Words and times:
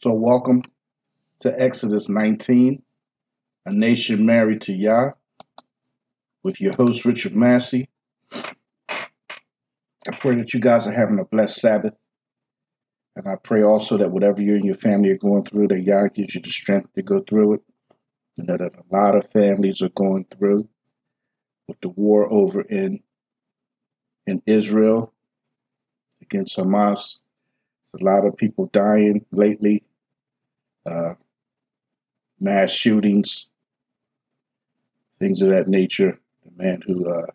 So, 0.00 0.12
welcome 0.12 0.62
to 1.40 1.60
Exodus 1.60 2.08
19, 2.08 2.80
a 3.66 3.72
nation 3.72 4.24
married 4.24 4.60
to 4.60 4.72
Yah, 4.72 5.10
with 6.44 6.60
your 6.60 6.72
host, 6.76 7.04
Richard 7.04 7.34
Massey. 7.34 7.88
I 8.40 10.12
pray 10.12 10.36
that 10.36 10.54
you 10.54 10.60
guys 10.60 10.86
are 10.86 10.92
having 10.92 11.18
a 11.18 11.24
blessed 11.24 11.56
Sabbath. 11.56 11.94
And 13.16 13.26
I 13.26 13.34
pray 13.42 13.64
also 13.64 13.96
that 13.96 14.12
whatever 14.12 14.40
you 14.40 14.54
and 14.54 14.64
your 14.64 14.76
family 14.76 15.10
are 15.10 15.18
going 15.18 15.42
through, 15.44 15.66
that 15.66 15.82
Yah 15.82 16.06
gives 16.14 16.32
you 16.32 16.42
the 16.42 16.50
strength 16.50 16.92
to 16.92 17.02
go 17.02 17.20
through 17.28 17.54
it. 17.54 17.60
And 18.36 18.46
that 18.50 18.60
a 18.60 18.70
lot 18.92 19.16
of 19.16 19.28
families 19.32 19.82
are 19.82 19.88
going 19.88 20.26
through 20.30 20.68
with 21.66 21.80
the 21.80 21.88
war 21.88 22.32
over 22.32 22.60
in 22.60 23.00
in 24.28 24.42
Israel 24.46 25.12
against 26.22 26.56
Hamas. 26.56 27.16
There's 27.92 28.02
a 28.02 28.04
lot 28.04 28.24
of 28.24 28.36
people 28.36 28.70
dying 28.72 29.24
lately, 29.32 29.82
uh, 30.88 31.14
mass 32.40 32.70
shootings, 32.70 33.46
things 35.18 35.42
of 35.42 35.50
that 35.50 35.68
nature. 35.68 36.18
The 36.44 36.62
man 36.62 36.82
who 36.86 37.08
uh, 37.10 37.26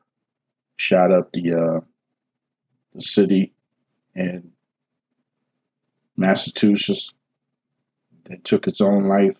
shot 0.77 1.11
up 1.11 1.31
the 1.31 1.53
uh, 1.53 1.79
the 2.93 3.01
city 3.01 3.53
in 4.15 4.51
Massachusetts, 6.15 7.11
then 8.25 8.41
took 8.43 8.65
his 8.65 8.81
own 8.81 9.05
life, 9.05 9.37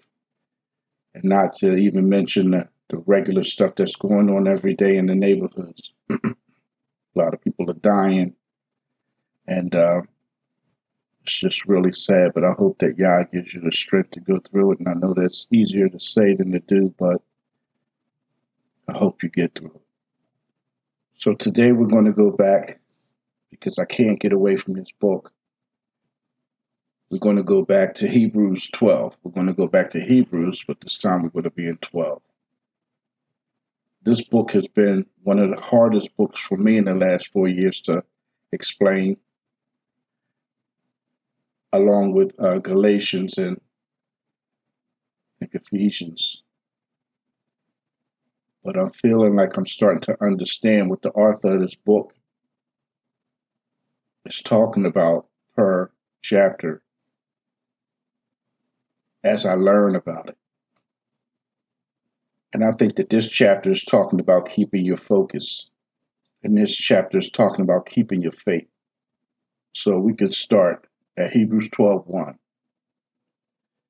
and 1.14 1.24
not 1.24 1.54
to 1.58 1.76
even 1.76 2.10
mention 2.10 2.52
the, 2.52 2.68
the 2.90 2.98
regular 3.06 3.44
stuff 3.44 3.76
that's 3.76 3.96
going 3.96 4.30
on 4.30 4.48
every 4.48 4.76
day 4.76 4.98
in 4.98 5.08
the 5.08 5.16
neighborhoods. 5.16 5.92
a 6.10 6.16
lot 7.16 7.34
of 7.34 7.42
people 7.42 7.70
are 7.70 7.76
dying, 7.76 8.36
and 9.48 9.76
uh, 9.76 10.02
it's 11.24 11.40
just 11.40 11.66
really 11.66 11.94
sad. 11.94 12.34
But 12.34 12.44
I 12.44 12.52
hope 12.52 12.80
that 12.80 12.98
Yah 12.98 13.24
gives 13.32 13.54
you 13.54 13.62
the 13.62 13.72
strength 13.72 14.12
to 14.12 14.20
go 14.20 14.40
through 14.40 14.74
it. 14.74 14.80
And 14.80 14.90
I 14.90 14.94
know 14.94 15.14
that's 15.14 15.48
easier 15.52 15.90
to 15.90 16.00
say 16.00 16.36
than 16.36 16.52
to 16.52 16.60
do, 16.60 16.94
but 17.00 17.22
I 18.88 18.98
hope 18.98 19.24
you 19.24 19.30
get 19.30 19.56
through 19.56 19.72
it. 19.76 19.82
So 21.18 21.34
today 21.34 21.72
we're 21.72 21.88
going 21.88 22.06
to 22.06 22.12
go 22.12 22.32
back 22.32 22.80
because 23.50 23.80
I 23.80 23.86
can't 23.86 24.20
get 24.20 24.34
away 24.34 24.58
from 24.58 24.74
this 24.74 24.92
book. 25.00 25.32
We're 27.10 27.20
going 27.20 27.38
to 27.38 27.44
go 27.44 27.64
back 27.64 27.96
to 27.96 28.08
Hebrews 28.08 28.70
12. 28.74 29.16
We're 29.24 29.32
going 29.32 29.48
to 29.48 29.54
go 29.54 29.68
back 29.68 29.92
to 29.92 30.02
Hebrews, 30.02 30.64
but 30.68 30.82
this 30.82 30.98
time 30.98 31.22
we're 31.22 31.30
going 31.30 31.44
to 31.44 31.52
be 31.52 31.68
in 31.68 31.78
12. 31.78 32.22
This 34.02 34.22
book 34.24 34.52
has 34.52 34.68
been 34.68 35.06
one 35.22 35.40
of 35.40 35.52
the 35.52 35.62
hardest 35.62 36.10
books 36.18 36.42
for 36.42 36.58
me 36.58 36.76
in 36.76 36.86
the 36.86 36.96
last 36.96 37.32
four 37.32 37.48
years 37.48 37.80
to 37.82 38.04
explain, 38.52 39.16
along 41.74 42.14
with 42.14 42.34
uh, 42.40 42.60
Galatians 42.60 43.38
and 43.38 43.60
think 45.40 45.56
Ephesians. 45.56 46.42
But 48.64 48.78
I'm 48.78 48.92
feeling 48.92 49.36
like 49.36 49.58
I'm 49.58 49.68
starting 49.68 50.02
to 50.04 50.24
understand 50.24 50.90
what 50.90 51.02
the 51.02 51.10
author 51.10 51.56
of 51.56 51.62
this 51.62 51.76
book 51.76 52.14
is 54.26 54.42
talking 54.42 54.86
about 54.86 55.28
per 55.56 55.92
chapter 56.22 56.82
as 59.24 59.46
I 59.46 59.56
learn 59.56 59.96
about 59.96 60.30
it. 60.30 60.38
And 62.54 62.64
I 62.64 62.72
think 62.74 62.96
that 62.98 63.10
this 63.10 63.28
chapter 63.28 63.72
is 63.72 63.84
talking 63.84 64.20
about 64.20 64.50
keeping 64.50 64.86
your 64.86 64.98
focus. 64.98 65.70
And 66.44 66.56
this 66.56 66.74
chapter 66.74 67.18
is 67.18 67.32
talking 67.32 67.64
about 67.64 67.88
keeping 67.88 68.22
your 68.22 68.32
faith. 68.32 68.68
So 69.74 69.98
we 69.98 70.14
could 70.14 70.34
start 70.34 70.88
at 71.18 71.32
Hebrews 71.32 71.70
12 71.72 72.08
1. 72.08 72.40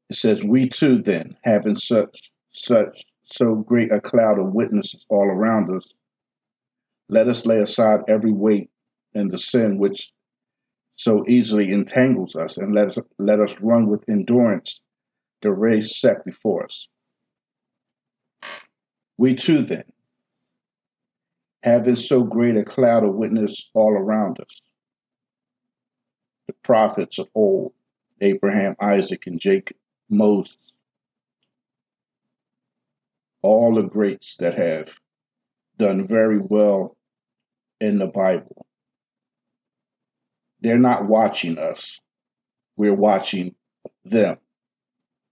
It 0.09 0.15
says, 0.15 0.43
We 0.43 0.69
too 0.69 1.01
then, 1.01 1.37
having 1.43 1.75
such 1.75 2.31
such 2.51 3.05
so 3.25 3.55
great 3.55 3.91
a 3.91 3.99
cloud 3.99 4.37
of 4.37 4.53
witnesses 4.53 5.05
all 5.09 5.25
around 5.25 5.75
us, 5.75 5.87
let 7.09 7.27
us 7.27 7.45
lay 7.45 7.59
aside 7.59 8.01
every 8.07 8.31
weight 8.31 8.69
and 9.15 9.31
the 9.31 9.37
sin 9.37 9.79
which 9.79 10.11
so 10.95 11.23
easily 11.27 11.71
entangles 11.71 12.35
us, 12.35 12.57
and 12.57 12.75
let 12.75 12.87
us 12.87 12.97
let 13.17 13.39
us 13.39 13.59
run 13.61 13.87
with 13.87 14.07
endurance 14.07 14.81
the 15.41 15.51
race 15.51 15.99
set 15.99 16.23
before 16.25 16.63
us. 16.63 16.87
We 19.17 19.35
too 19.35 19.63
then, 19.63 19.83
having 21.63 21.95
so 21.95 22.23
great 22.23 22.57
a 22.57 22.63
cloud 22.63 23.03
of 23.03 23.15
witness 23.15 23.69
all 23.73 23.93
around 23.93 24.39
us, 24.39 24.61
the 26.53 26.67
prophets 26.67 27.17
of 27.17 27.27
old, 27.33 27.73
Abraham, 28.21 28.75
Isaac, 28.79 29.27
and 29.27 29.39
Jacob, 29.39 29.77
Moses, 30.09 30.57
all 33.41 33.73
the 33.73 33.83
greats 33.83 34.37
that 34.37 34.57
have 34.57 34.95
done 35.77 36.07
very 36.07 36.39
well 36.39 36.95
in 37.81 37.95
the 37.97 38.07
Bible. 38.07 38.65
They're 40.61 40.77
not 40.77 41.07
watching 41.07 41.57
us. 41.57 41.99
We're 42.77 42.93
watching 42.93 43.55
them. 44.05 44.37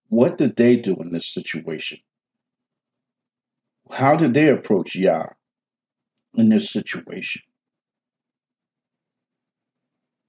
What 0.10 0.38
did 0.38 0.56
they 0.56 0.76
do 0.76 0.96
in 0.96 1.12
this 1.12 1.28
situation? 1.28 2.00
How 3.90 4.16
did 4.18 4.34
they 4.34 4.50
approach 4.50 4.96
Yah 4.96 5.28
in 6.36 6.50
this 6.50 6.70
situation? 6.70 7.44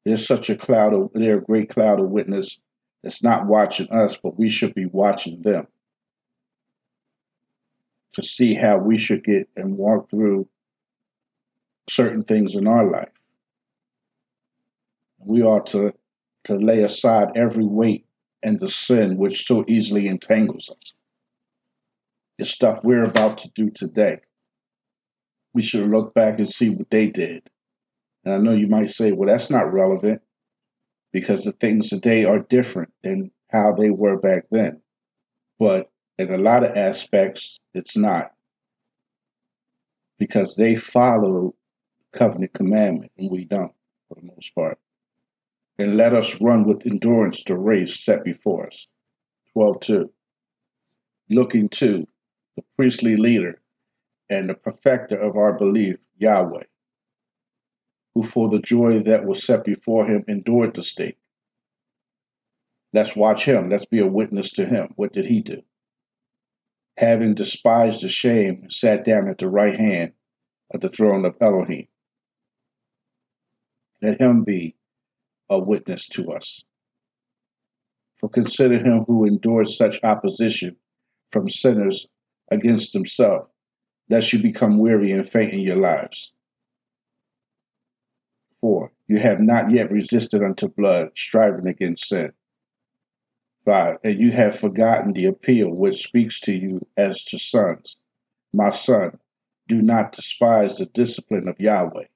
There's 0.05 0.27
such 0.27 0.51
a 0.51 0.57
cloud 0.57 0.95
of, 0.95 1.11
they're 1.15 1.39
a 1.39 1.43
great 1.43 1.71
cloud 1.71 2.01
of 2.01 2.09
witness 2.09 2.59
that's 3.03 3.23
not 3.23 3.47
watching 3.47 3.91
us, 3.91 4.17
but 4.23 4.39
we 4.39 4.49
should 4.49 4.75
be 4.75 4.87
watching 4.87 5.43
them 5.43 5.67
to 8.15 8.23
see 8.23 8.55
how 8.55 8.79
we 8.79 8.99
should 8.99 9.25
get 9.25 9.49
and 9.57 9.77
walk 9.77 10.11
through 10.11 10.49
certain 11.89 12.23
things 12.23 12.55
in 12.55 12.67
our 12.67 12.89
life. 12.89 13.11
We 15.19 15.43
ought 15.43 15.67
to, 15.69 15.95
to 16.45 16.55
lay 16.55 16.83
aside 16.83 17.29
every 17.37 17.65
weight 17.65 18.07
and 18.43 18.59
the 18.59 18.69
sin 18.69 19.17
which 19.17 19.47
so 19.47 19.65
easily 19.69 20.09
entangles 20.09 20.69
us. 20.69 20.93
The 22.39 22.45
stuff 22.45 22.81
we're 22.83 23.05
about 23.05 23.39
to 23.39 23.51
do 23.55 23.71
today. 23.71 24.21
We 25.55 25.63
should 25.63 25.87
look 25.87 26.15
back 26.15 26.39
and 26.39 26.49
see 26.49 26.71
what 26.71 26.91
they 26.91 27.09
did. 27.09 27.49
And 28.25 28.35
I 28.35 28.39
know 28.39 28.53
you 28.53 28.69
might 28.69 28.91
say, 28.91 29.13
well, 29.13 29.29
that's 29.29 29.51
not 29.51 29.73
relevant 29.73 30.23
because 31.13 31.45
the 31.45 31.53
things 31.53 31.89
today 31.89 32.25
are 32.25 32.39
different 32.39 32.93
than 33.03 33.31
how 33.51 33.73
they 33.73 33.91
were 33.91 34.19
back 34.19 34.45
then. 34.51 34.81
But 35.59 35.91
in 36.19 36.33
a 36.33 36.39
lot 36.39 36.65
of 36.65 36.77
aspects, 36.77 37.61
it's 37.75 37.97
not 37.97 38.33
because 40.19 40.55
they 40.55 40.77
follow 40.77 41.55
the 41.99 42.19
covenant 42.19 42.53
commandment 42.53 43.13
and 43.19 43.31
we 43.31 43.45
don't 43.45 43.73
for 44.09 44.15
the 44.15 44.27
most 44.27 44.55
part 44.55 44.79
and 45.79 45.97
let 45.97 46.15
us 46.15 46.41
run 46.41 46.65
with 46.65 46.87
endurance 46.87 47.43
the 47.45 47.57
race 47.57 47.99
set 48.05 48.25
before 48.25 48.67
us. 48.67 48.87
12.2. 49.57 50.09
Looking 51.31 51.69
to 51.71 52.07
the 52.57 52.63
priestly 52.77 53.17
leader 53.17 53.61
and 54.31 54.49
the 54.49 54.55
perfecter 54.55 55.21
of 55.21 55.37
our 55.37 55.55
belief, 55.55 55.97
Yahweh, 56.19 56.65
who 58.15 58.23
for 58.23 58.49
the 58.49 58.61
joy 58.61 59.01
that 59.03 59.25
was 59.25 59.45
set 59.45 59.65
before 59.65 60.07
him 60.07 60.25
endured 60.29 60.75
the 60.75 60.83
stake. 60.83 61.19
Let's 62.93 63.17
watch 63.17 63.45
him. 63.45 63.71
Let's 63.71 63.87
be 63.87 64.01
a 64.01 64.07
witness 64.07 64.51
to 64.53 64.67
him. 64.67 64.93
What 64.97 65.13
did 65.13 65.25
he 65.25 65.41
do? 65.41 65.63
Having 66.99 67.37
despised 67.37 68.03
the 68.03 68.09
shame, 68.11 68.69
sat 68.69 69.05
down 69.05 69.29
at 69.29 69.39
the 69.39 69.49
right 69.49 69.79
hand 69.79 70.13
of 70.75 70.81
the 70.81 70.91
throne 70.91 71.25
of 71.25 71.37
Elohim. 71.41 71.89
Let 74.03 74.21
him 74.21 74.45
be 74.45 74.77
a 75.49 75.59
witness 75.59 76.07
to 76.09 76.33
us. 76.33 76.65
For 78.19 78.29
consider 78.29 78.77
him 78.77 79.05
who 79.07 79.25
endured 79.25 79.69
such 79.69 79.99
opposition 80.03 80.77
from 81.31 81.49
sinners 81.49 82.07
against 82.51 82.93
himself, 82.93 83.49
lest 84.11 84.33
you 84.33 84.43
become 84.43 84.79
weary 84.79 85.13
and 85.13 85.29
faint 85.29 85.53
in 85.53 85.61
your 85.61 85.77
lives. 85.77 86.33
4. 88.63 88.91
You 89.09 89.19
have 89.19 89.41
not 89.41 89.71
yet 89.71 89.91
resisted 89.91 90.43
unto 90.43 90.69
blood, 90.69 91.11
striving 91.15 91.67
against 91.67 92.09
sin. 92.09 92.33
5. 93.67 93.99
And 94.03 94.19
you 94.19 94.31
have 94.33 94.59
forgotten 94.59 95.13
the 95.13 95.27
appeal 95.27 95.69
which 95.69 96.05
speaks 96.05 96.41
to 96.43 96.53
you 96.53 96.87
as 96.97 97.23
to 97.25 97.39
sons. 97.39 97.97
My 98.55 98.71
son, 98.71 99.19
do 99.69 99.83
not 99.83 100.13
despise 100.13 100.77
the 100.77 100.87
discipline 100.87 101.49
of 101.49 101.61
Yahweh, 101.61 102.07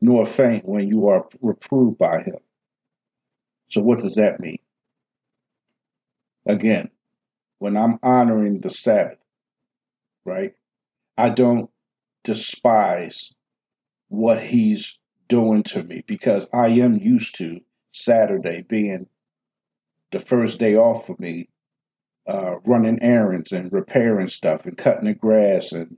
nor 0.00 0.26
faint 0.26 0.64
when 0.64 0.88
you 0.88 1.08
are 1.08 1.26
reproved 1.40 1.98
by 1.98 2.22
him. 2.22 2.38
So, 3.70 3.80
what 3.80 3.98
does 3.98 4.14
that 4.14 4.40
mean? 4.40 4.58
Again, 6.46 6.90
when 7.58 7.76
I'm 7.76 7.98
honoring 8.02 8.60
the 8.60 8.70
Sabbath, 8.70 9.18
right, 10.24 10.54
I 11.16 11.30
don't 11.30 11.70
despise 12.24 13.32
what 14.08 14.42
he's 14.42 14.96
doing 15.28 15.62
to 15.62 15.82
me 15.82 16.02
because 16.06 16.46
I 16.52 16.68
am 16.68 16.96
used 16.96 17.36
to 17.36 17.60
Saturday 17.92 18.64
being 18.68 19.06
the 20.12 20.18
first 20.18 20.58
day 20.58 20.76
off 20.76 21.06
for 21.06 21.16
me, 21.18 21.48
uh, 22.26 22.56
running 22.64 23.02
errands 23.02 23.52
and 23.52 23.72
repairing 23.72 24.28
stuff 24.28 24.66
and 24.66 24.76
cutting 24.76 25.04
the 25.04 25.14
grass 25.14 25.72
and, 25.72 25.96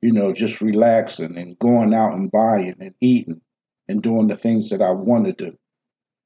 you 0.00 0.12
know, 0.12 0.32
just 0.32 0.60
relaxing 0.60 1.36
and 1.36 1.58
going 1.58 1.94
out 1.94 2.14
and 2.14 2.30
buying 2.30 2.76
and 2.80 2.94
eating 3.00 3.40
and 3.88 4.02
doing 4.02 4.26
the 4.26 4.36
things 4.36 4.70
that 4.70 4.82
I 4.82 4.90
want 4.90 5.26
to 5.26 5.32
do. 5.32 5.56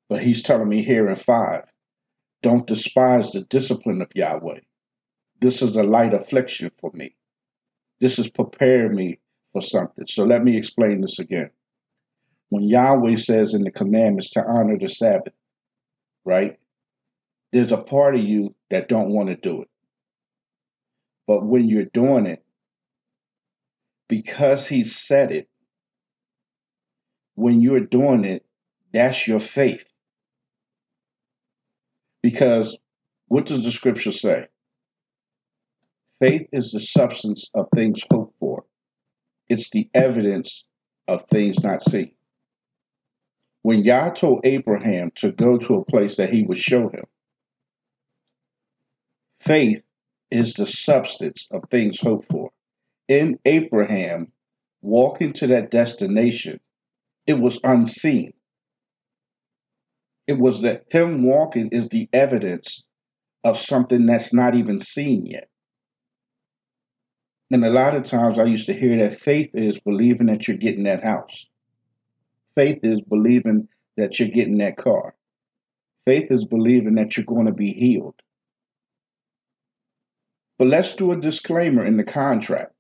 But 0.09 0.23
he's 0.23 0.43
telling 0.43 0.69
me 0.69 0.83
here 0.83 1.09
in 1.09 1.17
five, 1.17 1.65
don't 2.43 2.67
despise 2.67 3.33
the 3.33 3.43
discipline 3.43 4.03
of 4.03 4.15
Yahweh. 4.15 4.61
This 5.41 5.63
is 5.63 5.77
a 5.77 5.83
light 5.83 6.15
affliction 6.15 6.71
for 6.81 6.91
me. 6.95 7.17
This 8.01 8.19
is 8.19 8.29
preparing 8.29 8.95
me 8.95 9.19
for 9.53 9.63
something. 9.63 10.07
So 10.07 10.25
let 10.25 10.45
me 10.45 10.57
explain 10.57 11.01
this 11.01 11.19
again. 11.19 11.51
When 12.49 12.63
Yahweh 12.63 13.17
says 13.17 13.55
in 13.55 13.65
the 13.65 13.73
commandments 13.73 14.31
to 14.31 14.45
honor 14.45 14.79
the 14.79 14.89
Sabbath, 14.89 15.35
right? 16.25 16.59
There's 17.53 17.73
a 17.73 17.79
part 17.79 18.15
of 18.15 18.23
you 18.23 18.55
that 18.71 18.89
don't 18.89 19.11
want 19.11 19.29
to 19.29 19.37
do 19.37 19.63
it. 19.63 19.69
But 21.27 21.45
when 21.45 21.69
you're 21.69 21.87
doing 21.87 22.27
it, 22.27 22.45
because 24.09 24.69
he 24.69 24.85
said 24.85 25.33
it, 25.33 25.49
when 27.35 27.61
you're 27.61 27.81
doing 27.81 28.25
it, 28.25 28.45
that's 28.93 29.27
your 29.27 29.41
faith. 29.41 29.85
Because 32.23 32.77
what 33.29 33.47
does 33.47 33.65
the 33.65 33.73
scripture 33.73 34.13
say? 34.13 34.47
Faith 36.21 36.49
is 36.53 36.73
the 36.73 36.81
substance 36.81 37.51
of 37.55 37.67
things 37.75 38.03
hoped 38.11 38.39
for. 38.41 38.65
It's 39.49 39.71
the 39.71 39.89
evidence 39.93 40.65
of 41.07 41.27
things 41.29 41.63
not 41.63 41.83
seen. 41.83 42.16
When 43.67 43.83
Yah 43.83 44.11
told 44.11 44.47
Abraham 44.47 45.11
to 45.17 45.33
go 45.33 45.59
to 45.59 45.75
a 45.75 45.85
place 45.85 46.19
that 46.19 46.33
he 46.33 46.45
would 46.45 46.57
show 46.57 46.89
him, 46.89 47.03
faith 49.41 49.83
is 50.31 50.55
the 50.55 50.67
substance 50.67 51.49
of 51.51 51.65
things 51.69 52.01
hoped 52.01 52.31
for. 52.31 52.51
In 53.09 53.41
Abraham 53.45 54.31
walking 54.83 55.33
to 55.33 55.49
that 55.49 55.73
destination, 55.73 56.61
it 57.27 57.41
was 57.41 57.59
unseen. 57.65 58.35
It 60.29 60.39
was 60.39 60.63
that 60.63 60.85
him 60.93 61.27
walking 61.27 61.71
is 61.73 61.89
the 61.89 62.09
evidence 62.13 62.85
of 63.43 63.59
something 63.59 64.07
that's 64.07 64.33
not 64.33 64.55
even 64.55 64.79
seen 64.79 65.27
yet. 65.27 65.49
And 67.51 67.65
a 67.65 67.71
lot 67.71 67.97
of 67.97 68.05
times 68.05 68.39
I 68.39 68.45
used 68.45 68.67
to 68.67 68.79
hear 68.79 68.97
that 68.99 69.19
faith 69.19 69.51
is 69.55 69.81
believing 69.81 70.29
that 70.29 70.47
you're 70.47 70.57
getting 70.57 70.85
that 70.85 71.03
house. 71.03 71.47
Faith 72.57 72.81
is 72.83 73.01
believing 73.03 73.69
that 73.97 74.19
you're 74.19 74.29
getting 74.29 74.59
that 74.59 74.77
car. 74.77 75.15
Faith 76.07 76.29
is 76.31 76.45
believing 76.45 76.95
that 76.95 77.17
you're 77.17 77.27
going 77.27 77.47
to 77.47 77.53
be 77.53 77.73
healed. 77.73 78.15
But 80.59 80.69
let's 80.69 80.95
do 80.95 81.13
a 81.13 81.21
disclaimer 81.21 81.85
in 81.85 81.99
the 81.99 82.05
contract. 82.05 82.73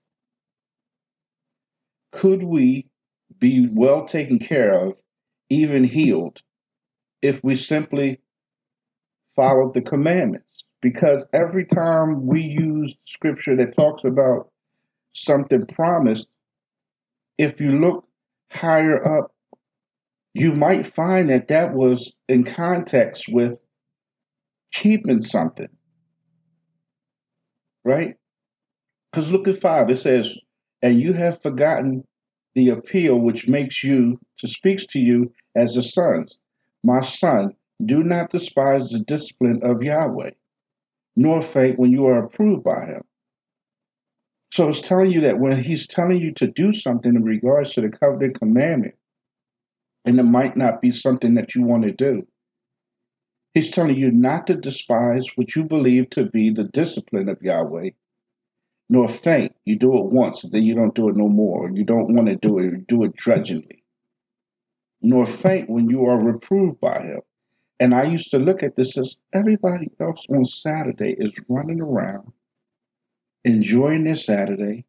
Could 2.12 2.42
we 2.42 2.86
be 3.38 3.68
well 3.70 4.06
taken 4.06 4.38
care 4.38 4.72
of, 4.72 4.94
even 5.50 5.84
healed, 5.84 6.40
if 7.20 7.44
we 7.44 7.54
simply 7.54 8.20
followed 9.34 9.74
the 9.74 9.82
commandments? 9.82 10.64
Because 10.80 11.26
every 11.34 11.66
time 11.66 12.26
we 12.26 12.40
use 12.40 12.96
scripture 13.04 13.56
that 13.56 13.76
talks 13.76 14.04
about 14.04 14.50
something 15.12 15.66
promised, 15.66 16.28
if 17.36 17.60
you 17.60 17.72
look 17.72 18.06
higher 18.50 19.18
up, 19.18 19.32
you 20.38 20.52
might 20.52 20.86
find 20.86 21.30
that 21.30 21.48
that 21.48 21.72
was 21.72 22.12
in 22.28 22.44
context 22.44 23.24
with 23.26 23.58
keeping 24.70 25.22
something, 25.22 25.70
right? 27.86 28.16
Because 29.10 29.30
look 29.30 29.48
at 29.48 29.62
five, 29.62 29.88
it 29.88 29.96
says, 29.96 30.36
and 30.82 31.00
you 31.00 31.14
have 31.14 31.40
forgotten 31.40 32.04
the 32.54 32.68
appeal 32.68 33.18
which 33.18 33.48
makes 33.48 33.82
you 33.82 34.20
to 34.38 34.46
speaks 34.46 34.84
to 34.88 34.98
you 34.98 35.32
as 35.56 35.74
the 35.74 35.82
sons. 35.82 36.36
My 36.84 37.00
son, 37.00 37.54
do 37.82 38.02
not 38.02 38.28
despise 38.28 38.90
the 38.90 39.00
discipline 39.00 39.60
of 39.62 39.82
Yahweh, 39.82 40.32
nor 41.16 41.40
faint 41.40 41.78
when 41.78 41.92
you 41.92 42.04
are 42.04 42.22
approved 42.22 42.62
by 42.62 42.84
him. 42.84 43.02
So 44.52 44.68
it's 44.68 44.82
telling 44.82 45.12
you 45.12 45.22
that 45.22 45.38
when 45.38 45.64
he's 45.64 45.86
telling 45.86 46.18
you 46.18 46.34
to 46.34 46.46
do 46.46 46.74
something 46.74 47.14
in 47.14 47.24
regards 47.24 47.72
to 47.72 47.80
the 47.80 47.88
covenant 47.88 48.38
commandment, 48.38 48.95
and 50.06 50.18
it 50.18 50.22
might 50.22 50.56
not 50.56 50.80
be 50.80 50.90
something 50.90 51.34
that 51.34 51.54
you 51.54 51.62
want 51.62 51.82
to 51.82 51.92
do, 51.92 52.26
he's 53.52 53.70
telling 53.70 53.96
you 53.96 54.10
not 54.10 54.46
to 54.46 54.54
despise 54.54 55.26
what 55.34 55.54
you 55.54 55.64
believe 55.64 56.08
to 56.10 56.24
be 56.24 56.50
the 56.50 56.64
discipline 56.64 57.28
of 57.28 57.42
Yahweh, 57.42 57.90
nor 58.88 59.08
faint. 59.08 59.54
You 59.64 59.78
do 59.78 59.98
it 59.98 60.06
once, 60.06 60.42
then 60.42 60.62
you 60.62 60.74
don't 60.74 60.94
do 60.94 61.08
it 61.08 61.16
no 61.16 61.28
more. 61.28 61.68
You 61.70 61.84
don't 61.84 62.14
want 62.14 62.28
to 62.28 62.36
do 62.36 62.58
it, 62.58 62.64
you 62.64 62.84
do 62.88 63.04
it 63.04 63.16
drudgingly. 63.16 63.82
Nor 65.02 65.26
faint 65.26 65.68
when 65.68 65.90
you 65.90 66.06
are 66.06 66.18
reproved 66.18 66.80
by 66.80 67.02
him. 67.02 67.20
And 67.78 67.94
I 67.94 68.04
used 68.04 68.30
to 68.30 68.38
look 68.38 68.62
at 68.62 68.76
this 68.76 68.96
as 68.96 69.16
everybody 69.34 69.90
else 70.00 70.24
on 70.30 70.46
Saturday 70.46 71.14
is 71.18 71.32
running 71.48 71.82
around 71.82 72.32
enjoying 73.46 74.02
their 74.04 74.16
Saturday, 74.16 74.84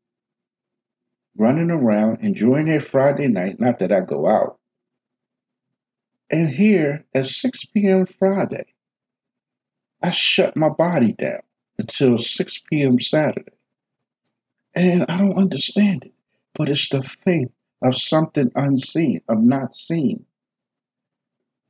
running 1.37 1.69
around, 1.69 2.23
enjoying 2.23 2.65
their 2.65 2.81
Friday 2.81 3.27
night. 3.27 3.59
Not 3.59 3.79
that 3.79 3.91
I 3.91 4.01
go 4.01 4.27
out. 4.27 4.56
And 6.29 6.49
here 6.49 7.05
at 7.15 7.25
6 7.27 7.65
p.m. 7.67 8.05
Friday, 8.05 8.65
I 10.01 10.11
shut 10.11 10.57
my 10.57 10.69
body 10.69 11.13
down 11.13 11.41
until 11.77 12.17
6 12.17 12.61
p.m. 12.69 12.99
Saturday. 12.99 13.53
And 14.75 15.05
I 15.07 15.17
don't 15.17 15.37
understand 15.37 16.03
it, 16.05 16.13
but 16.53 16.69
it's 16.69 16.89
the 16.89 17.01
faith 17.01 17.51
of 17.81 17.95
something 17.95 18.51
unseen, 18.55 19.21
of 19.29 19.41
not 19.41 19.73
seen. 19.73 20.25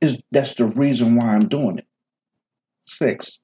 Is 0.00 0.18
that's 0.30 0.54
the 0.54 0.66
reason 0.66 1.16
why 1.16 1.34
I'm 1.34 1.48
doing 1.48 1.78
it. 1.78 1.86
Six, 2.86 3.38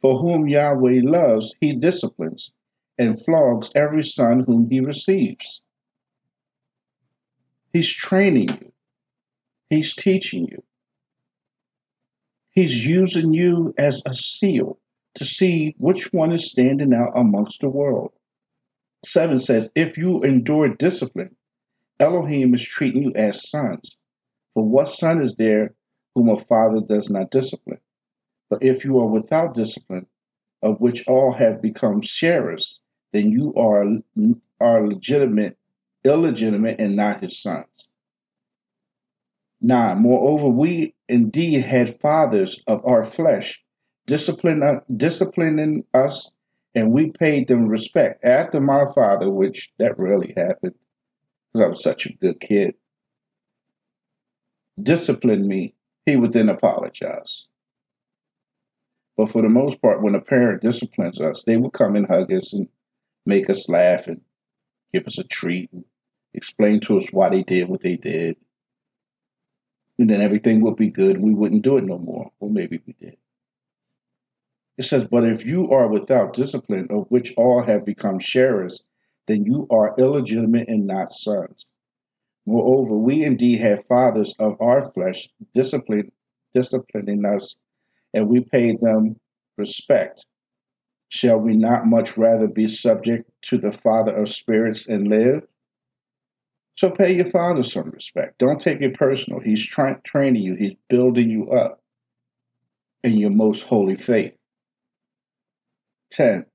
for 0.00 0.18
whom 0.18 0.48
Yahweh 0.48 1.00
loves, 1.02 1.54
he 1.60 1.74
disciplines 1.74 2.50
and 2.98 3.22
flogs 3.24 3.70
every 3.74 4.02
son 4.04 4.44
whom 4.46 4.68
he 4.70 4.80
receives. 4.80 5.60
He's 7.72 7.90
training 7.90 8.48
you, 8.50 8.72
he's 9.72 9.94
teaching 9.94 10.46
you, 10.50 10.62
he's 12.50 12.84
using 12.84 13.32
you 13.32 13.74
as 13.78 14.02
a 14.06 14.14
seal 14.14 14.78
to 15.14 15.24
see 15.24 15.74
which 15.78 16.12
one 16.12 16.32
is 16.32 16.50
standing 16.50 16.92
out 16.94 17.12
amongst 17.14 17.60
the 17.60 17.68
world. 17.68 18.12
7 19.04 19.38
says, 19.38 19.70
If 19.74 19.98
you 19.98 20.22
endure 20.22 20.68
discipline, 20.68 21.36
Elohim 21.98 22.54
is 22.54 22.62
treating 22.62 23.02
you 23.02 23.12
as 23.14 23.48
sons. 23.48 23.96
For 24.54 24.64
what 24.64 24.90
son 24.90 25.22
is 25.22 25.34
there 25.36 25.74
whom 26.14 26.28
a 26.28 26.38
father 26.38 26.80
does 26.80 27.08
not 27.10 27.30
discipline? 27.30 27.80
But 28.50 28.62
if 28.62 28.84
you 28.84 28.98
are 28.98 29.06
without 29.06 29.54
discipline, 29.54 30.06
of 30.62 30.80
which 30.80 31.04
all 31.08 31.32
have 31.32 31.62
become 31.62 32.02
sharers, 32.02 32.78
then 33.12 33.30
you 33.30 33.54
are 33.54 33.84
are 34.60 34.86
legitimate, 34.86 35.56
illegitimate, 36.04 36.80
and 36.80 36.94
not 36.94 37.22
his 37.22 37.42
sons. 37.42 37.88
Nine. 39.64 40.00
Moreover, 40.00 40.48
we 40.48 40.94
indeed 41.08 41.62
had 41.62 42.00
fathers 42.00 42.60
of 42.66 42.84
our 42.84 43.04
flesh, 43.04 43.62
uh, 44.10 44.80
disciplining 44.96 45.84
us, 45.94 46.30
and 46.74 46.92
we 46.92 47.12
paid 47.12 47.46
them 47.46 47.68
respect. 47.68 48.24
After 48.24 48.60
my 48.60 48.86
father, 48.92 49.30
which 49.30 49.70
that 49.78 49.98
really 50.00 50.34
happened, 50.36 50.74
because 51.52 51.64
I 51.64 51.68
was 51.68 51.82
such 51.82 52.06
a 52.06 52.12
good 52.12 52.40
kid, 52.40 52.74
disciplined 54.82 55.46
me, 55.46 55.74
he 56.06 56.16
would 56.16 56.32
then 56.32 56.48
apologize. 56.48 57.46
But 59.16 59.30
for 59.30 59.42
the 59.42 59.48
most 59.48 59.80
part, 59.80 60.02
when 60.02 60.16
a 60.16 60.20
parent 60.20 60.62
disciplines 60.62 61.20
us, 61.20 61.44
they 61.46 61.56
would 61.56 61.72
come 61.72 61.94
and 61.94 62.08
hug 62.08 62.32
us 62.32 62.52
and 62.52 62.68
make 63.26 63.48
us 63.48 63.68
laugh 63.68 64.08
and 64.08 64.22
give 64.92 65.06
us 65.06 65.18
a 65.18 65.24
treat 65.24 65.72
and 65.72 65.84
explain 66.34 66.80
to 66.80 66.96
us 66.98 67.06
why 67.12 67.28
they 67.28 67.44
did 67.44 67.68
what 67.68 67.82
they 67.82 67.96
did. 67.96 68.36
And 69.98 70.08
then 70.08 70.20
everything 70.20 70.62
would 70.62 70.76
be 70.76 70.90
good. 70.90 71.22
We 71.22 71.34
wouldn't 71.34 71.62
do 71.62 71.76
it 71.76 71.84
no 71.84 71.98
more. 71.98 72.30
Or 72.40 72.50
maybe 72.50 72.80
we 72.86 72.94
did. 72.94 73.16
It 74.78 74.84
says, 74.84 75.04
But 75.04 75.24
if 75.24 75.44
you 75.44 75.70
are 75.70 75.88
without 75.88 76.32
discipline, 76.32 76.88
of 76.90 77.06
which 77.10 77.34
all 77.36 77.62
have 77.62 77.84
become 77.84 78.18
sharers, 78.18 78.82
then 79.26 79.44
you 79.44 79.66
are 79.70 79.94
illegitimate 79.98 80.68
and 80.68 80.86
not 80.86 81.12
sons. 81.12 81.66
Moreover, 82.46 82.96
we 82.96 83.22
indeed 83.22 83.60
have 83.60 83.86
fathers 83.86 84.34
of 84.38 84.60
our 84.60 84.90
flesh 84.92 85.28
discipline, 85.54 86.10
disciplining 86.54 87.24
us, 87.24 87.54
and 88.14 88.28
we 88.28 88.40
pay 88.40 88.76
them 88.76 89.20
respect. 89.56 90.26
Shall 91.08 91.38
we 91.38 91.56
not 91.56 91.86
much 91.86 92.16
rather 92.16 92.48
be 92.48 92.66
subject 92.66 93.30
to 93.42 93.58
the 93.58 93.70
Father 93.70 94.16
of 94.16 94.28
spirits 94.28 94.86
and 94.86 95.06
live? 95.08 95.46
So 96.76 96.90
pay 96.90 97.14
your 97.14 97.30
father 97.30 97.62
some 97.62 97.90
respect. 97.90 98.38
Don't 98.38 98.60
take 98.60 98.80
it 98.80 98.94
personal. 98.94 99.40
He's 99.40 99.64
tra- 99.64 100.00
training 100.04 100.42
you, 100.42 100.54
he's 100.54 100.76
building 100.88 101.30
you 101.30 101.50
up. 101.52 101.80
in 103.04 103.16
your 103.18 103.30
most 103.30 103.64
holy 103.64 103.96
faith. 103.96 104.34
10. 106.10 106.46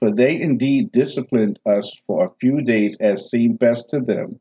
For 0.00 0.12
they 0.14 0.40
indeed 0.40 0.92
disciplined 0.92 1.58
us 1.66 1.92
for 2.06 2.26
a 2.26 2.34
few 2.40 2.62
days 2.62 2.96
as 3.00 3.30
seemed 3.30 3.58
best 3.58 3.88
to 3.90 4.00
them, 4.00 4.40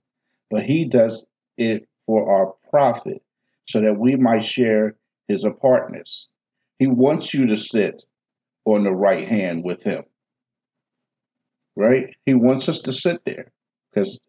but 0.51 0.63
he 0.63 0.86
does 0.86 1.24
it 1.58 1.88
for 2.06 2.30
our 2.30 2.54
profit, 2.70 3.22
so 3.68 3.82
that 3.82 3.98
we 3.98 4.15
might 4.15 4.44
share 4.44 4.96
his 5.27 5.44
apartness. 5.46 6.27
He 6.77 6.88
wants 6.88 7.34
you 7.34 7.48
to 7.48 7.56
sit 7.56 8.04
on 8.65 8.84
the 8.84 8.92
right 8.94 9.27
hand 9.27 9.63
with 9.63 9.82
him. 9.84 10.04
Right? 11.75 12.15
He 12.25 12.34
wants 12.34 12.70
us 12.70 12.80
to 12.82 12.94
sit 12.94 13.24
there. 13.25 13.51
Because 13.94 14.20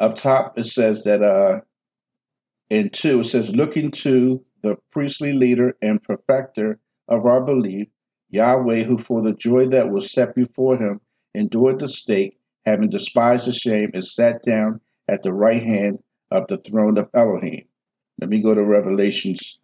up 0.00 0.16
top 0.16 0.58
it 0.58 0.64
says 0.64 1.04
that 1.04 1.22
uh 1.22 1.60
in 2.70 2.88
two 2.90 3.20
it 3.20 3.24
says 3.24 3.50
looking 3.50 3.90
to 3.90 4.42
the 4.62 4.76
priestly 4.90 5.32
leader 5.32 5.76
and 5.82 6.02
perfecter 6.02 6.78
of 7.08 7.26
our 7.26 7.42
belief, 7.42 7.88
Yahweh, 8.30 8.84
who 8.84 8.98
for 8.98 9.22
the 9.22 9.32
joy 9.32 9.66
that 9.68 9.90
was 9.90 10.12
set 10.12 10.34
before 10.34 10.76
him 10.76 11.00
endured 11.34 11.80
the 11.80 11.88
stake, 11.88 12.38
having 12.64 12.88
despised 12.88 13.46
the 13.46 13.52
shame, 13.52 13.90
and 13.94 14.04
sat 14.04 14.42
down 14.42 14.80
at 15.08 15.22
the 15.22 15.32
right 15.32 15.62
hand 15.62 15.98
of 16.30 16.46
the 16.46 16.58
throne 16.58 16.96
of 16.98 17.08
Elohim. 17.14 17.64
Let 18.20 18.30
me 18.30 18.40
go 18.40 18.54
to 18.54 18.62
Revelations 18.62 19.58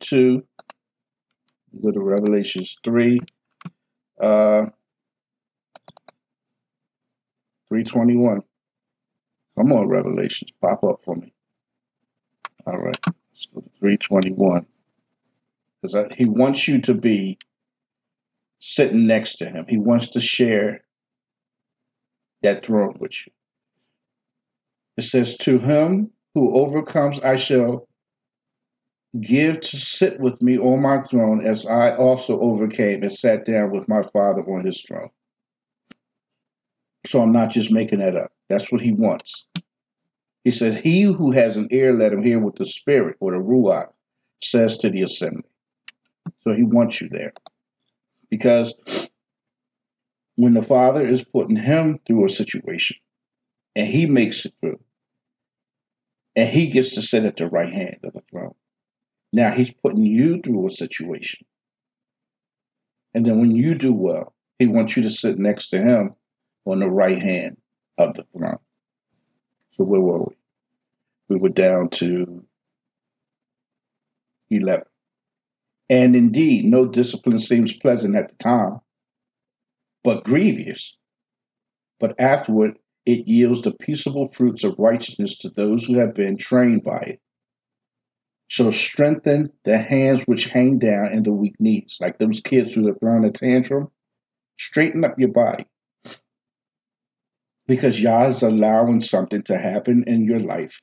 2. 0.00 0.42
Go 1.82 1.90
to 1.90 2.00
Revelations 2.00 2.76
3. 2.84 3.18
Uh, 4.18 4.66
321. 7.68 8.40
Come 9.56 9.72
on, 9.72 9.88
Revelations. 9.88 10.52
Pop 10.60 10.84
up 10.84 11.02
for 11.04 11.16
me. 11.16 11.32
All 12.66 12.78
right. 12.78 12.98
Let's 13.06 13.46
go 13.54 13.60
to 13.60 13.70
321. 13.78 14.66
Because 15.82 16.14
he 16.16 16.28
wants 16.28 16.66
you 16.68 16.80
to 16.82 16.94
be 16.94 17.38
sitting 18.58 19.06
next 19.06 19.36
to 19.36 19.46
him. 19.46 19.66
He 19.68 19.78
wants 19.78 20.08
to 20.08 20.20
share 20.20 20.82
that 22.42 22.64
throne 22.64 22.96
with 22.98 23.12
you. 23.26 23.32
It 24.96 25.02
says, 25.02 25.36
To 25.38 25.58
him 25.58 26.10
who 26.34 26.54
overcomes, 26.58 27.20
I 27.20 27.36
shall 27.36 27.88
give 29.20 29.60
to 29.60 29.76
sit 29.78 30.20
with 30.20 30.40
me 30.42 30.58
on 30.58 30.82
my 30.82 31.00
throne, 31.02 31.46
as 31.46 31.64
I 31.64 31.94
also 31.96 32.38
overcame 32.40 33.02
and 33.02 33.12
sat 33.12 33.46
down 33.46 33.70
with 33.70 33.88
my 33.88 34.02
Father 34.12 34.42
on 34.42 34.66
his 34.66 34.82
throne. 34.82 35.10
So 37.06 37.22
I'm 37.22 37.32
not 37.32 37.50
just 37.50 37.70
making 37.70 38.00
that 38.00 38.16
up. 38.16 38.32
That's 38.48 38.70
what 38.70 38.80
he 38.80 38.92
wants. 38.92 39.45
He 40.46 40.52
says, 40.52 40.76
He 40.76 41.02
who 41.02 41.32
has 41.32 41.56
an 41.56 41.66
ear, 41.72 41.92
let 41.92 42.12
him 42.12 42.22
hear 42.22 42.38
what 42.38 42.54
the 42.54 42.66
Spirit 42.66 43.16
or 43.18 43.32
the 43.32 43.38
Ruach 43.38 43.88
says 44.40 44.76
to 44.78 44.88
the 44.88 45.02
assembly. 45.02 45.42
So 46.42 46.52
he 46.52 46.62
wants 46.62 47.00
you 47.00 47.08
there. 47.08 47.32
Because 48.30 48.72
when 50.36 50.54
the 50.54 50.62
Father 50.62 51.04
is 51.04 51.24
putting 51.24 51.56
him 51.56 51.98
through 52.06 52.26
a 52.26 52.28
situation 52.28 52.96
and 53.74 53.88
he 53.88 54.06
makes 54.06 54.46
it 54.46 54.54
through, 54.60 54.78
and 56.36 56.48
he 56.48 56.68
gets 56.68 56.94
to 56.94 57.02
sit 57.02 57.24
at 57.24 57.38
the 57.38 57.48
right 57.48 57.72
hand 57.72 57.98
of 58.04 58.12
the 58.12 58.22
throne. 58.30 58.54
Now 59.32 59.50
he's 59.50 59.72
putting 59.72 60.06
you 60.06 60.40
through 60.42 60.68
a 60.68 60.70
situation. 60.70 61.44
And 63.14 63.26
then 63.26 63.40
when 63.40 63.50
you 63.50 63.74
do 63.74 63.92
well, 63.92 64.32
he 64.60 64.68
wants 64.68 64.96
you 64.96 65.02
to 65.02 65.10
sit 65.10 65.40
next 65.40 65.70
to 65.70 65.82
him 65.82 66.14
on 66.64 66.78
the 66.78 66.88
right 66.88 67.20
hand 67.20 67.56
of 67.98 68.14
the 68.14 68.24
throne. 68.32 68.60
So 69.76 69.84
where 69.84 70.00
were 70.00 70.20
we? 70.20 70.36
We 71.28 71.36
were 71.36 71.50
down 71.50 71.90
to 71.90 72.44
11. 74.50 74.84
And 75.88 76.16
indeed, 76.16 76.64
no 76.64 76.86
discipline 76.86 77.38
seems 77.38 77.76
pleasant 77.76 78.16
at 78.16 78.30
the 78.30 78.36
time, 78.36 78.80
but 80.02 80.24
grievous. 80.24 80.96
But 82.00 82.20
afterward, 82.20 82.78
it 83.04 83.28
yields 83.28 83.62
the 83.62 83.72
peaceable 83.72 84.32
fruits 84.32 84.64
of 84.64 84.78
righteousness 84.78 85.36
to 85.38 85.50
those 85.50 85.84
who 85.84 85.98
have 85.98 86.14
been 86.14 86.36
trained 86.36 86.82
by 86.82 86.98
it. 86.98 87.20
So 88.48 88.70
strengthen 88.70 89.52
the 89.64 89.78
hands 89.78 90.22
which 90.26 90.48
hang 90.48 90.78
down 90.78 91.12
and 91.12 91.24
the 91.24 91.32
weak 91.32 91.54
knees, 91.60 91.98
like 92.00 92.18
those 92.18 92.40
kids 92.40 92.72
who 92.72 92.88
are 92.88 92.94
throwing 92.94 93.24
a 93.24 93.30
tantrum. 93.30 93.90
Straighten 94.58 95.04
up 95.04 95.18
your 95.18 95.32
body. 95.32 95.66
Because 97.66 98.00
Yah 98.00 98.28
is 98.28 98.42
allowing 98.42 99.00
something 99.00 99.42
to 99.42 99.58
happen 99.58 100.04
in 100.06 100.24
your 100.24 100.40
life. 100.40 100.80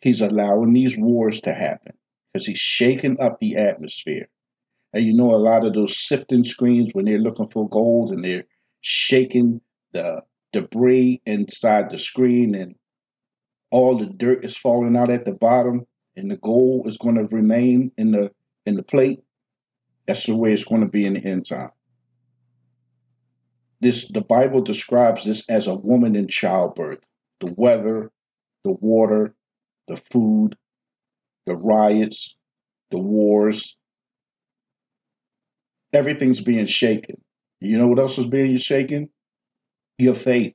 He's 0.00 0.20
allowing 0.20 0.74
these 0.74 0.98
wars 0.98 1.40
to 1.42 1.54
happen 1.54 1.94
because 2.32 2.46
he's 2.46 2.58
shaking 2.58 3.18
up 3.20 3.38
the 3.40 3.56
atmosphere. 3.56 4.28
And 4.92 5.04
you 5.04 5.14
know, 5.14 5.34
a 5.34 5.36
lot 5.36 5.64
of 5.64 5.72
those 5.72 5.96
sifting 5.96 6.44
screens 6.44 6.90
when 6.92 7.06
they're 7.06 7.18
looking 7.18 7.48
for 7.48 7.68
gold 7.68 8.10
and 8.10 8.24
they're 8.24 8.44
shaking 8.82 9.60
the 9.92 10.22
debris 10.52 11.20
inside 11.26 11.90
the 11.90 11.98
screen 11.98 12.54
and 12.54 12.74
all 13.70 13.98
the 13.98 14.06
dirt 14.06 14.44
is 14.44 14.56
falling 14.56 14.96
out 14.96 15.10
at 15.10 15.24
the 15.24 15.32
bottom 15.32 15.86
and 16.16 16.30
the 16.30 16.36
gold 16.36 16.86
is 16.86 16.96
going 16.96 17.16
to 17.16 17.34
remain 17.34 17.90
in 17.98 18.12
the 18.12 18.30
in 18.66 18.76
the 18.76 18.82
plate 18.82 19.20
that's 20.06 20.26
the 20.26 20.34
way 20.34 20.52
it's 20.52 20.64
going 20.64 20.80
to 20.80 20.86
be 20.86 21.04
in 21.04 21.14
the 21.14 21.24
end 21.24 21.44
time 21.44 21.70
this 23.84 24.08
the 24.08 24.20
bible 24.20 24.62
describes 24.62 25.24
this 25.24 25.44
as 25.48 25.66
a 25.66 25.74
woman 25.74 26.16
in 26.16 26.26
childbirth. 26.28 27.00
The 27.40 27.52
weather 27.56 28.10
the 28.64 28.72
water 28.72 29.34
the 29.88 29.96
food 30.10 30.56
the 31.46 31.54
riots 31.54 32.34
the 32.90 32.98
wars. 32.98 33.76
Everything's 35.92 36.40
being 36.40 36.66
shaken. 36.66 37.20
You 37.60 37.78
know 37.78 37.88
what 37.88 37.98
else 37.98 38.18
is 38.18 38.26
being 38.26 38.56
shaken? 38.58 39.10
Your 39.98 40.14
faith. 40.14 40.54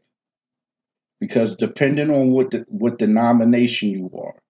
Because 1.20 1.56
depending 1.56 2.10
on 2.10 2.32
what 2.32 2.52
the, 2.52 2.66
what 2.68 2.98
denomination 2.98 3.90
you 3.90 4.10
are, 4.18 4.42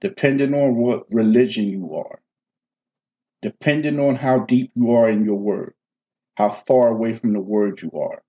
depending 0.00 0.54
on 0.54 0.76
what 0.76 1.04
religion 1.10 1.68
you 1.68 1.96
are, 1.96 2.20
depending 3.42 3.98
on 3.98 4.14
how 4.14 4.40
deep 4.40 4.70
you 4.74 4.92
are 4.92 5.10
in 5.10 5.24
your 5.24 5.36
word, 5.38 5.74
how 6.36 6.62
far 6.66 6.88
away 6.88 7.14
from 7.14 7.32
the 7.32 7.40
word 7.40 7.82
you 7.82 7.90
are, 7.92 8.22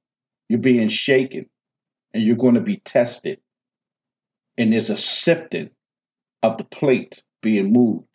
you're 0.49 0.59
being 0.59 0.89
shaken 0.89 1.49
and 2.13 2.23
you're 2.23 2.35
going 2.35 2.55
to 2.55 2.61
be 2.61 2.77
tested. 2.77 3.39
And 4.57 4.73
there's 4.73 4.89
a 4.89 4.97
sifting 4.97 5.69
of 6.41 6.57
the 6.57 6.63
plate 6.63 7.21
being 7.41 7.71
moved, 7.71 8.07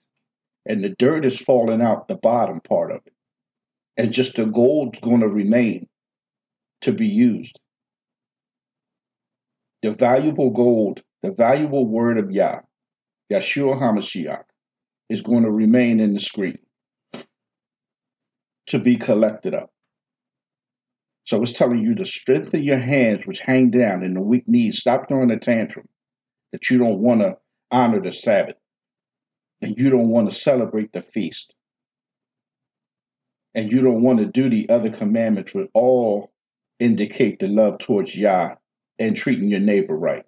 and 0.67 0.83
the 0.83 0.95
dirt 0.99 1.25
is 1.25 1.41
falling 1.41 1.81
out 1.81 2.09
the 2.09 2.17
bottom 2.17 2.61
part 2.61 2.91
of 2.91 3.01
it. 3.07 3.13
And 3.97 4.13
just 4.13 4.37
the 4.37 4.47
gold's 4.47 4.99
going 4.99 5.21
to 5.21 5.29
remain 5.29 5.89
to 6.81 6.93
be 6.93 7.07
used 7.07 7.61
the 9.83 9.91
valuable 9.91 10.51
gold, 10.51 11.03
the 11.23 11.33
valuable 11.33 11.87
word 11.87 12.17
of 12.17 12.31
Yah, 12.31 12.61
Yeshua 13.31 13.79
HaMashiach, 13.81 14.45
is 15.11 15.21
going 15.21 15.43
to 15.43 15.51
remain 15.51 16.01
in 16.01 16.15
the 16.15 16.21
screen 16.21 16.59
to 18.69 18.79
be 18.79 18.97
collected 18.97 19.55
up. 19.55 19.72
So 21.33 21.41
it's 21.41 21.53
telling 21.53 21.83
you 21.83 21.95
to 21.95 22.05
strengthen 22.05 22.62
your 22.62 22.77
hands, 22.77 23.27
which 23.27 23.41
hang 23.41 23.71
down, 23.71 24.03
and 24.03 24.15
the 24.15 24.21
weak 24.21 24.47
knees. 24.47 24.81
Stop 24.81 25.09
throwing 25.09 25.31
a 25.31 25.39
tantrum 25.39 25.89
that 26.53 26.69
you 26.69 26.77
don't 26.77 26.99
want 26.99 27.23
to 27.23 27.39
honor 27.71 28.03
the 28.03 28.12
Sabbath 28.12 28.57
and 29.62 29.75
you 29.79 29.89
don't 29.89 30.11
want 30.11 30.31
to 30.31 30.37
celebrate 30.37 30.93
the 30.93 31.01
feast 31.01 31.55
and 33.55 33.73
you 33.73 33.81
don't 33.81 34.03
want 34.03 34.19
to 34.19 34.27
do 34.27 34.51
the 34.51 34.69
other 34.69 34.91
commandments, 34.91 35.55
which 35.55 35.71
all 35.73 36.31
indicate 36.79 37.39
the 37.39 37.47
love 37.47 37.79
towards 37.79 38.15
Yah 38.15 38.57
and 38.99 39.17
treating 39.17 39.49
your 39.49 39.61
neighbor 39.61 39.97
right. 39.97 40.27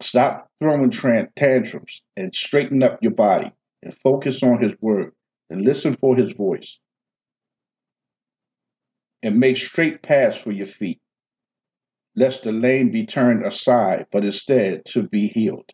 Stop 0.00 0.50
throwing 0.62 0.90
tantrums 1.36 2.00
and 2.16 2.34
straighten 2.34 2.82
up 2.82 3.02
your 3.02 3.12
body 3.12 3.52
and 3.82 3.94
focus 3.98 4.42
on 4.42 4.62
His 4.62 4.72
word 4.80 5.12
and 5.50 5.60
listen 5.60 5.94
for 5.94 6.16
His 6.16 6.32
voice. 6.32 6.80
And 9.22 9.40
make 9.40 9.56
straight 9.56 10.02
paths 10.02 10.36
for 10.36 10.52
your 10.52 10.66
feet, 10.66 11.00
lest 12.14 12.44
the 12.44 12.52
lame 12.52 12.90
be 12.90 13.04
turned 13.04 13.44
aside, 13.44 14.06
but 14.12 14.24
instead 14.24 14.84
to 14.86 15.02
be 15.02 15.28
healed. 15.28 15.70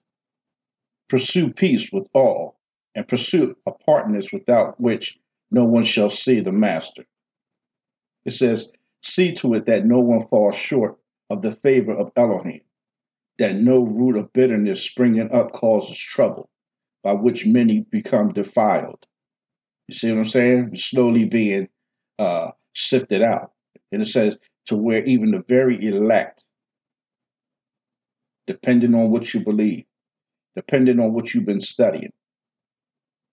Pursue 1.08 1.52
peace 1.52 1.90
with 1.92 2.08
all, 2.14 2.58
and 2.94 3.06
pursue 3.06 3.54
apartness 3.66 4.32
without 4.32 4.80
which 4.80 5.18
no 5.50 5.64
one 5.64 5.84
shall 5.84 6.10
see 6.10 6.40
the 6.40 6.52
Master. 6.52 7.04
It 8.24 8.32
says, 8.32 8.68
See 9.02 9.32
to 9.34 9.52
it 9.54 9.66
that 9.66 9.84
no 9.84 10.00
one 10.00 10.26
falls 10.28 10.56
short 10.56 10.98
of 11.28 11.42
the 11.42 11.52
favor 11.52 11.92
of 11.92 12.10
Elohim, 12.16 12.62
that 13.38 13.54
no 13.54 13.82
root 13.82 14.16
of 14.16 14.32
bitterness 14.32 14.80
springing 14.82 15.30
up 15.30 15.52
causes 15.52 15.98
trouble, 15.98 16.48
by 17.02 17.12
which 17.12 17.44
many 17.44 17.80
become 17.80 18.32
defiled. 18.32 19.06
You 19.88 19.94
see 19.94 20.10
what 20.10 20.20
I'm 20.20 20.26
saying? 20.26 20.76
Slowly 20.76 21.26
being 21.26 21.68
uh, 22.18 22.52
sifted 22.74 23.22
out. 23.22 23.52
And 23.92 24.02
it 24.02 24.06
says, 24.06 24.36
to 24.66 24.76
where 24.76 25.04
even 25.04 25.30
the 25.30 25.44
very 25.48 25.84
elect, 25.86 26.44
depending 28.46 28.94
on 28.94 29.10
what 29.10 29.32
you 29.32 29.40
believe, 29.40 29.84
depending 30.56 31.00
on 31.00 31.12
what 31.12 31.32
you've 31.34 31.44
been 31.44 31.60
studying, 31.60 32.12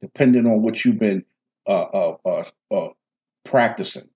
depending 0.02 0.46
on 0.46 0.62
what 0.62 0.84
you've 0.84 1.00
been 1.00 1.24
uh, 1.68 1.82
uh, 1.82 2.18
uh, 2.26 2.44
uh, 2.74 2.90
practicing. 3.44 4.10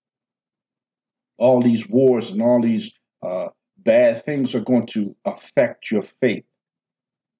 All 1.38 1.62
these 1.62 1.88
wars 1.88 2.32
and 2.32 2.41
all 2.41 2.62
these 2.62 2.91
uh, 3.22 3.50
bad 3.77 4.25
things 4.25 4.55
are 4.55 4.62
going 4.62 4.88
to 4.88 5.15
affect 5.25 5.91
your 5.91 6.03
faith. 6.22 6.46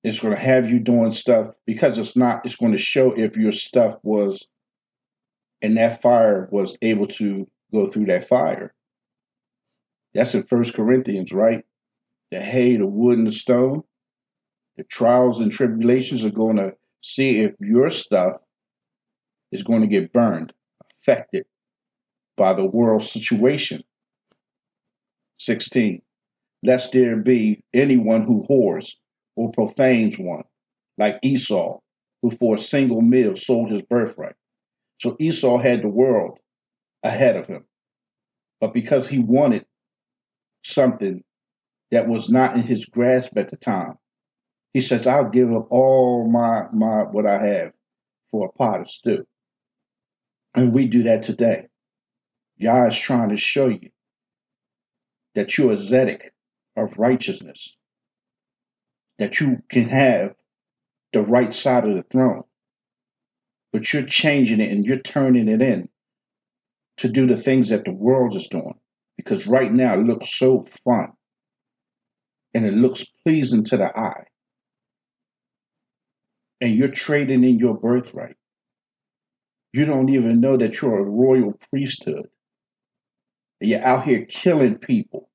It's 0.04 0.20
going 0.20 0.36
to 0.36 0.40
have 0.40 0.70
you 0.70 0.80
doing 0.80 1.12
stuff 1.12 1.56
because 1.66 1.98
it's 1.98 2.16
not, 2.16 2.46
it's 2.46 2.56
going 2.56 2.74
to 2.74 2.78
show 2.78 3.14
if 3.14 3.36
your 3.36 3.52
stuff 3.52 3.98
was, 4.04 4.48
and 5.62 5.78
that 5.78 6.02
fire 6.02 6.48
was 6.52 6.78
able 6.82 7.08
to 7.08 7.48
go 7.76 7.90
through 7.90 8.06
that 8.06 8.28
fire. 8.28 8.74
That's 10.14 10.34
in 10.34 10.44
First 10.44 10.74
Corinthians, 10.74 11.32
right? 11.32 11.64
The 12.32 12.40
hay, 12.40 12.78
the 12.78 12.88
wood, 12.88 13.18
and 13.18 13.28
the 13.28 13.32
stone. 13.32 13.84
The 14.78 14.84
trials 14.84 15.40
and 15.40 15.52
tribulations 15.52 16.26
are 16.26 16.32
going 16.32 16.58
to 16.58 16.76
see 17.02 17.40
if 17.40 17.54
your 17.60 17.90
stuff 17.90 18.38
is 19.52 19.64
going 19.64 19.82
to 19.82 19.88
get 19.88 20.12
burned, 20.12 20.54
affected 21.02 21.46
by 22.38 22.54
the 22.54 22.66
world 22.66 23.04
situation. 23.04 23.84
16. 25.40 26.02
Lest 26.64 26.94
there 26.94 27.18
be 27.18 27.64
anyone 27.74 28.24
who 28.24 28.46
whores 28.50 28.96
or 29.36 29.52
profanes 29.52 30.18
one, 30.18 30.44
like 30.98 31.20
Esau, 31.22 31.80
who 32.22 32.32
for 32.32 32.56
a 32.56 32.60
single 32.60 33.02
meal 33.02 33.36
sold 33.36 33.72
his 33.72 33.84
birthright. 33.84 34.36
So 35.00 35.16
Esau 35.20 35.58
had 35.58 35.84
the 35.84 35.90
world 35.90 36.40
ahead 37.06 37.38
of 37.38 37.46
him. 37.48 37.64
But 38.60 38.74
because 38.74 39.08
he 39.08 39.20
wanted 39.20 39.66
something 40.64 41.24
that 41.92 42.08
was 42.08 42.30
not 42.30 42.56
in 42.56 42.64
his 42.64 42.86
grasp 42.86 43.38
at 43.38 43.52
the 43.52 43.58
time, 43.58 43.98
he 44.74 44.82
says, 44.82 45.08
I'll 45.08 45.30
give 45.30 45.54
up 45.54 45.68
all 45.70 46.28
my 46.30 46.64
my 46.74 47.04
what 47.04 47.26
I 47.26 47.46
have 47.46 47.72
for 48.32 48.48
a 48.48 48.52
pot 48.58 48.82
of 48.82 48.90
stew. 48.90 49.26
And 50.56 50.74
we 50.74 50.88
do 50.88 51.04
that 51.04 51.24
today. 51.24 51.68
God 52.62 52.92
is 52.92 52.98
trying 52.98 53.30
to 53.30 53.38
show 53.38 53.68
you 53.68 53.92
that 55.36 55.58
you're 55.58 55.74
a 55.74 55.76
Zadik 55.76 56.30
of 56.76 56.98
righteousness, 56.98 57.78
that 59.20 59.40
you 59.40 59.62
can 59.70 59.90
have 59.90 60.36
the 61.14 61.22
right 61.22 61.54
side 61.54 61.86
of 61.86 61.94
the 61.94 62.04
throne, 62.04 62.44
but 63.72 63.94
you're 63.94 64.06
changing 64.06 64.60
it 64.60 64.72
and 64.72 64.86
you're 64.86 64.98
turning 64.98 65.48
it 65.48 65.62
in 65.62 65.90
to 66.98 67.10
do 67.10 67.28
the 67.28 67.38
things 67.38 67.70
that 67.70 67.86
the 67.86 67.92
world 67.92 68.36
is 68.36 68.48
doing. 68.48 68.80
Because 69.18 69.48
right 69.48 69.72
now 69.72 69.94
it 69.96 70.06
looks 70.06 70.38
so 70.38 70.66
fun 70.84 71.14
and 72.54 72.66
it 72.66 72.74
looks 72.74 73.06
pleasing 73.24 73.64
to 73.66 73.78
the 73.78 73.98
eye. 73.98 74.26
And 76.62 76.76
you're 76.76 76.90
trading 76.90 77.44
in 77.44 77.60
your 77.60 77.78
birthright. 77.78 78.36
You 79.74 79.86
don't 79.86 80.10
even 80.10 80.40
know 80.40 80.58
that 80.58 80.82
you're 80.82 81.00
a 81.00 81.04
royal 81.04 81.60
priesthood. 81.70 82.30
And 83.60 83.70
you're 83.70 83.84
out 83.84 84.06
here 84.06 84.26
killing 84.26 84.78
people. 84.78 85.30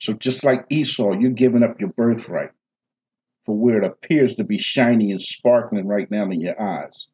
So 0.00 0.14
just 0.14 0.42
like 0.42 0.66
Esau, 0.68 1.12
you're 1.18 1.30
giving 1.30 1.62
up 1.62 1.80
your 1.80 1.90
birthright 1.90 2.50
for 3.46 3.56
where 3.56 3.82
it 3.82 3.86
appears 3.86 4.34
to 4.36 4.44
be 4.44 4.58
shiny 4.58 5.12
and 5.12 5.20
sparkling 5.20 5.86
right 5.86 6.10
now 6.10 6.24
in 6.24 6.40
your 6.40 6.60
eyes. 6.60 7.06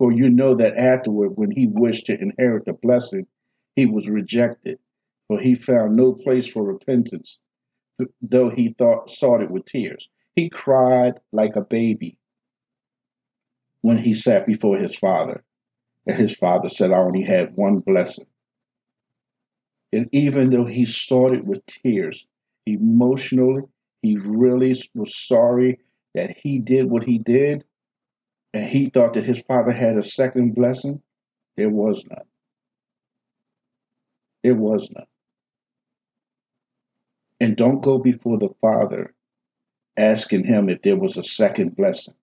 For 0.00 0.10
you 0.10 0.30
know 0.30 0.54
that 0.54 0.78
afterward, 0.78 1.36
when 1.36 1.50
he 1.50 1.66
wished 1.66 2.06
to 2.06 2.18
inherit 2.18 2.64
the 2.64 2.72
blessing, 2.72 3.26
he 3.76 3.84
was 3.84 4.08
rejected, 4.08 4.78
for 5.28 5.38
he 5.38 5.54
found 5.54 5.94
no 5.94 6.14
place 6.14 6.46
for 6.46 6.62
repentance, 6.62 7.38
though 8.22 8.48
he 8.48 8.72
thought 8.72 9.10
sought 9.10 9.42
it 9.42 9.50
with 9.50 9.66
tears. 9.66 10.08
He 10.34 10.48
cried 10.48 11.20
like 11.32 11.54
a 11.54 11.60
baby 11.60 12.16
when 13.82 13.98
he 13.98 14.14
sat 14.14 14.46
before 14.46 14.78
his 14.78 14.96
father, 14.96 15.44
and 16.06 16.16
his 16.16 16.34
father 16.34 16.70
said, 16.70 16.92
I 16.92 16.96
only 16.96 17.20
had 17.20 17.54
one 17.54 17.80
blessing. 17.80 18.26
And 19.92 20.08
even 20.12 20.48
though 20.48 20.64
he 20.64 20.86
started 20.86 21.46
with 21.46 21.66
tears, 21.66 22.26
emotionally, 22.64 23.64
he 24.00 24.16
really 24.16 24.82
was 24.94 25.14
sorry 25.14 25.78
that 26.14 26.38
he 26.38 26.58
did 26.58 26.88
what 26.88 27.04
he 27.04 27.18
did 27.18 27.64
and 28.52 28.64
he 28.64 28.86
thought 28.86 29.14
that 29.14 29.24
his 29.24 29.42
father 29.42 29.72
had 29.72 29.96
a 29.96 30.02
second 30.02 30.54
blessing, 30.54 31.02
there 31.56 31.70
was 31.70 32.04
none. 32.08 32.26
There 34.42 34.54
was 34.54 34.88
none. 34.90 35.06
And 37.38 37.56
don't 37.56 37.82
go 37.82 37.98
before 37.98 38.38
the 38.38 38.50
Father 38.60 39.14
asking 39.96 40.44
him 40.44 40.68
if 40.68 40.82
there 40.82 40.96
was 40.96 41.16
a 41.16 41.22
second 41.22 41.76
blessing 41.76 42.14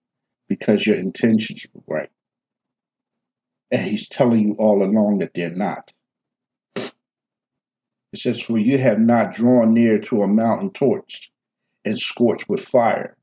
because 0.48 0.86
your 0.86 0.96
intentions 0.96 1.66
were 1.74 1.96
right. 1.96 2.10
And 3.72 3.82
he's 3.82 4.08
telling 4.08 4.48
you 4.48 4.54
all 4.54 4.84
along 4.84 5.20
that 5.20 5.32
they're 5.34 5.50
not. 5.50 5.92
It 6.76 8.20
says, 8.20 8.42
For 8.42 8.58
you 8.58 8.78
have 8.78 9.00
not 9.00 9.34
drawn 9.34 9.74
near 9.74 10.00
to 10.00 10.22
a 10.22 10.28
mountain 10.28 10.72
torched 10.72 11.28
and 11.84 12.00
scorched 12.00 12.48
with 12.48 12.62
fire, 12.62 13.18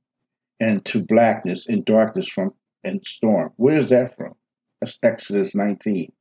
and 0.61 0.85
to 0.87 1.03
blackness 1.03 1.67
and 1.67 1.85
darkness 1.85 2.29
from 2.29 2.55
and 2.85 3.05
storm. 3.05 3.53
Where 3.57 3.79
is 3.79 3.90
that 3.90 4.16
from? 4.16 4.35
That's 4.81 4.99
Exodus 5.03 5.55
19. 5.55 6.12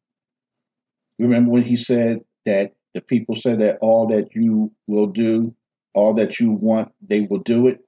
Remember 1.20 1.52
when 1.52 1.64
he 1.64 1.76
said 1.76 2.22
that 2.46 2.74
the 2.94 3.02
people 3.02 3.36
said 3.36 3.60
that 3.60 3.78
all 3.82 4.08
that 4.08 4.36
you 4.36 4.72
will 4.88 5.08
do, 5.08 5.54
all 5.94 6.14
that 6.16 6.40
you 6.40 6.52
want, 6.52 6.92
they 7.02 7.22
will 7.22 7.40
do 7.40 7.68
it? 7.68 7.80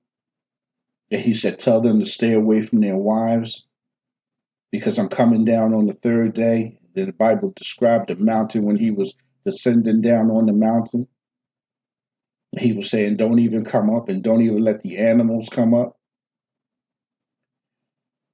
And 1.11 1.21
he 1.21 1.33
said, 1.33 1.59
Tell 1.59 1.81
them 1.81 1.99
to 1.99 2.05
stay 2.05 2.33
away 2.33 2.61
from 2.61 2.81
their 2.81 2.97
wives 2.97 3.65
because 4.71 4.97
I'm 4.97 5.09
coming 5.09 5.45
down 5.45 5.73
on 5.73 5.85
the 5.85 5.93
third 5.93 6.33
day. 6.33 6.79
The 6.93 7.11
Bible 7.11 7.53
described 7.55 8.09
the 8.09 8.15
mountain 8.15 8.63
when 8.63 8.77
he 8.77 8.91
was 8.91 9.13
descending 9.45 10.01
down 10.01 10.31
on 10.31 10.45
the 10.45 10.53
mountain. 10.53 11.07
He 12.57 12.73
was 12.73 12.89
saying, 12.89 13.17
Don't 13.17 13.39
even 13.39 13.63
come 13.63 13.93
up 13.93 14.09
and 14.09 14.23
don't 14.23 14.41
even 14.41 14.63
let 14.63 14.81
the 14.81 14.97
animals 14.97 15.49
come 15.49 15.73
up. 15.73 15.94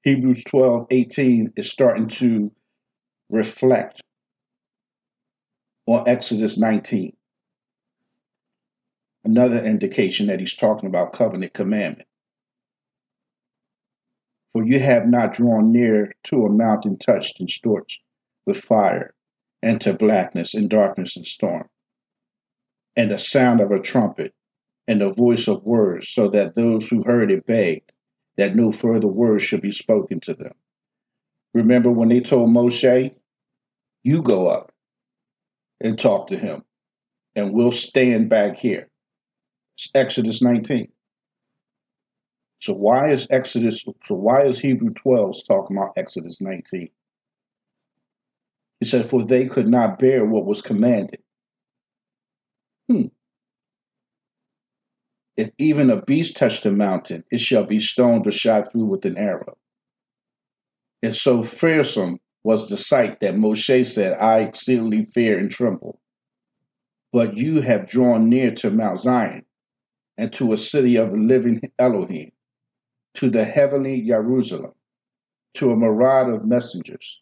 Hebrews 0.03 0.43
12, 0.45 0.87
18 0.89 1.53
is 1.57 1.69
starting 1.69 2.07
to 2.07 2.51
reflect 3.29 4.01
on 5.85 6.09
Exodus 6.09 6.57
19. 6.57 7.15
Another 9.23 9.63
indication 9.63 10.27
that 10.27 10.39
he's 10.39 10.55
talking 10.55 10.89
about 10.89 11.13
covenant 11.13 11.53
commandment. 11.53 12.07
For 14.53 14.65
you 14.65 14.79
have 14.79 15.07
not 15.07 15.33
drawn 15.33 15.71
near 15.71 16.13
to 16.25 16.45
a 16.45 16.49
mountain 16.49 16.97
touched 16.97 17.39
and 17.39 17.49
scorched 17.49 17.99
with 18.47 18.57
fire, 18.57 19.13
and 19.61 19.79
to 19.81 19.93
blackness 19.93 20.55
and 20.55 20.67
darkness 20.67 21.15
and 21.15 21.27
storm, 21.27 21.69
and 22.95 23.11
the 23.11 23.19
sound 23.19 23.61
of 23.61 23.69
a 23.69 23.79
trumpet, 23.79 24.33
and 24.87 24.99
the 24.99 25.13
voice 25.13 25.47
of 25.47 25.63
words, 25.63 26.09
so 26.09 26.27
that 26.29 26.55
those 26.55 26.87
who 26.87 27.03
heard 27.03 27.31
it 27.31 27.45
begged 27.45 27.93
that 28.38 28.56
no 28.56 28.72
further 28.72 29.08
words 29.08 29.44
should 29.44 29.62
be 29.62 29.72
spoken 29.72 30.20
to 30.22 30.34
them. 30.34 30.54
Remember 31.54 31.91
when 31.91 32.10
they 32.10 32.22
told 32.22 32.50
Moshe, 32.50 33.13
You 34.04 34.22
go 34.22 34.48
up 34.48 34.72
and 35.80 35.98
talk 35.98 36.28
to 36.28 36.38
him, 36.38 36.63
and 37.36 37.54
we'll 37.54 37.72
stand 37.72 38.30
back 38.30 38.58
here. 38.58 38.88
It's 39.78 39.89
Exodus 39.94 40.41
19. 40.41 40.89
So 42.60 42.74
why 42.74 43.12
is 43.12 43.28
Exodus, 43.30 43.84
so 44.04 44.15
why 44.15 44.46
is 44.46 44.60
Hebrew 44.60 44.91
12 44.91 45.36
talking 45.48 45.78
about 45.78 45.94
Exodus 45.98 46.41
19? 46.41 46.89
He 48.80 48.86
said, 48.86 49.10
For 49.10 49.24
they 49.24 49.48
could 49.48 49.67
not 49.67 49.98
bear 50.00 50.26
what 50.26 50.46
was 50.46 50.62
commanded. 50.62 51.20
If 55.41 55.49
even 55.58 55.89
a 55.89 55.99
beast 55.99 56.36
touch 56.36 56.62
the 56.62 56.69
mountain, 56.69 57.23
it 57.32 57.39
shall 57.39 57.63
be 57.63 57.80
stoned 57.80 58.27
or 58.27 58.32
shot 58.32 58.71
through 58.71 58.86
with 58.86 59.06
an 59.06 59.17
arrow. 59.17 59.58
And 61.01 61.15
so 61.15 61.41
fearsome 61.41 62.19
was 62.43 62.69
the 62.69 62.77
sight 62.77 63.21
that 63.21 63.34
Moshe 63.34 63.88
said, 63.88 64.13
I 64.19 64.41
exceedingly 64.41 65.06
fear 65.06 65.39
and 65.39 65.49
tremble. 65.49 65.99
But 67.12 67.38
you 67.38 67.62
have 67.62 67.89
drawn 67.89 68.30
near 68.30 68.51
to 68.58 68.69
Mount 68.69 68.99
Zion 68.99 69.43
and 70.15 70.32
to 70.34 70.54
a 70.54 70.58
city 70.58 70.95
of 70.97 71.10
the 71.10 71.17
living 71.17 71.60
Elohim, 71.80 72.32
to 73.15 73.32
the 73.32 73.43
heavenly 73.43 73.99
Jerusalem, 74.04 74.75
to 75.56 75.71
a 75.71 75.75
myriad 75.75 76.30
of 76.36 76.45
messengers, 76.45 77.19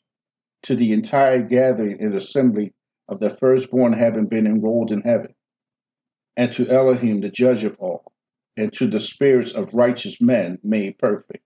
to 0.64 0.76
the 0.76 0.92
entire 0.92 1.42
gathering 1.42 2.02
and 2.02 2.14
assembly 2.16 2.74
of 3.08 3.22
the 3.22 3.30
firstborn 3.30 3.94
having 3.94 4.26
been 4.26 4.46
enrolled 4.46 4.92
in 4.92 5.04
heaven 5.04 5.34
and 6.40 6.54
to 6.54 6.70
Elohim, 6.70 7.20
the 7.20 7.30
judge 7.30 7.66
of 7.66 7.76
all, 7.80 8.14
and 8.56 8.72
to 8.72 8.88
the 8.88 9.02
spirits 9.02 9.52
of 9.52 9.74
righteous 9.74 10.22
men 10.22 10.58
made 10.64 10.98
perfect, 10.98 11.44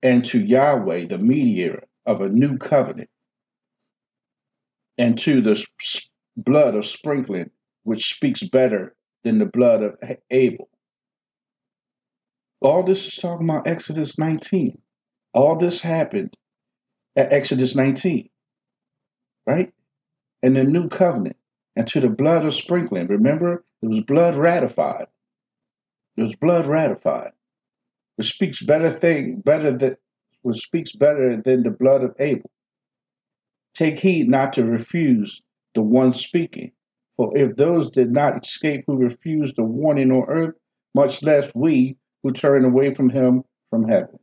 and 0.00 0.24
to 0.26 0.38
Yahweh, 0.38 1.06
the 1.06 1.18
mediator 1.18 1.82
of 2.06 2.20
a 2.20 2.28
new 2.28 2.56
covenant, 2.56 3.10
and 4.96 5.18
to 5.18 5.42
the 5.42 5.60
blood 6.36 6.76
of 6.76 6.86
sprinkling, 6.86 7.50
which 7.82 8.14
speaks 8.14 8.44
better 8.44 8.94
than 9.24 9.40
the 9.40 9.46
blood 9.46 9.82
of 9.82 9.96
Abel. 10.30 10.68
All 12.60 12.84
this 12.84 13.08
is 13.08 13.16
talking 13.16 13.48
about 13.48 13.66
Exodus 13.66 14.20
19. 14.20 14.80
All 15.34 15.58
this 15.58 15.80
happened 15.80 16.32
at 17.16 17.32
Exodus 17.32 17.74
19, 17.74 18.30
right? 19.48 19.72
And 20.44 20.54
the 20.54 20.62
new 20.62 20.86
covenant 20.88 21.36
and 21.78 21.86
to 21.86 22.00
the 22.00 22.08
blood 22.08 22.44
of 22.44 22.52
sprinkling. 22.52 23.06
Remember, 23.06 23.64
it 23.82 23.86
was 23.88 24.00
blood 24.00 24.36
ratified. 24.36 25.06
It 26.16 26.24
was 26.24 26.34
blood 26.34 26.66
ratified. 26.66 27.30
Which 28.16 28.34
speaks 28.34 28.60
better 28.60 28.90
thing, 28.90 29.42
better 29.44 29.78
than 29.78 29.96
which 30.42 30.56
speaks 30.56 30.92
better 30.92 31.40
than 31.40 31.62
the 31.62 31.70
blood 31.70 32.02
of 32.02 32.16
Abel. 32.18 32.50
Take 33.74 34.00
heed 34.00 34.28
not 34.28 34.54
to 34.54 34.64
refuse 34.64 35.40
the 35.74 35.82
one 35.82 36.12
speaking. 36.12 36.72
For 37.16 37.36
if 37.38 37.54
those 37.54 37.90
did 37.90 38.10
not 38.10 38.44
escape 38.44 38.82
who 38.88 38.96
refused 38.96 39.54
the 39.54 39.62
warning 39.62 40.10
on 40.10 40.28
earth, 40.28 40.56
much 40.96 41.22
less 41.22 41.48
we 41.54 41.96
who 42.24 42.32
turn 42.32 42.64
away 42.64 42.92
from 42.92 43.08
him 43.08 43.44
from 43.70 43.86
heaven. 43.86 44.18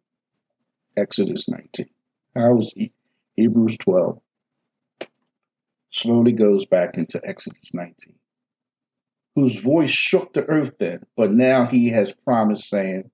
Exodus 0.98 1.48
19. 1.48 1.88
How's 2.36 2.74
he? 2.74 2.92
Hebrews 3.38 3.78
12. 3.78 4.20
Slowly 5.96 6.34
goes 6.34 6.66
back 6.66 6.98
into 6.98 7.22
Exodus 7.24 7.74
19. 7.74 8.14
Whose 9.36 9.64
voice 9.64 9.90
shook 9.90 10.34
the 10.34 10.44
earth 10.50 10.74
then, 10.78 11.06
but 11.16 11.32
now 11.32 11.68
he 11.68 11.88
has 11.88 12.12
promised, 12.12 12.68
saying, 12.68 13.10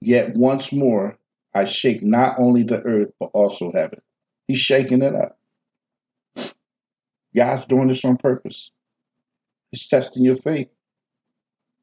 Yet 0.00 0.36
once 0.36 0.70
more 0.70 1.18
I 1.52 1.64
shake 1.64 2.00
not 2.00 2.36
only 2.38 2.62
the 2.62 2.80
earth, 2.82 3.10
but 3.18 3.30
also 3.34 3.72
heaven. 3.72 4.00
He's 4.46 4.60
shaking 4.60 5.02
it 5.02 5.16
up. 5.16 5.36
God's 7.34 7.66
doing 7.66 7.88
this 7.88 8.04
on 8.04 8.18
purpose. 8.18 8.70
He's 9.72 9.88
testing 9.88 10.24
your 10.24 10.36
faith. 10.36 10.68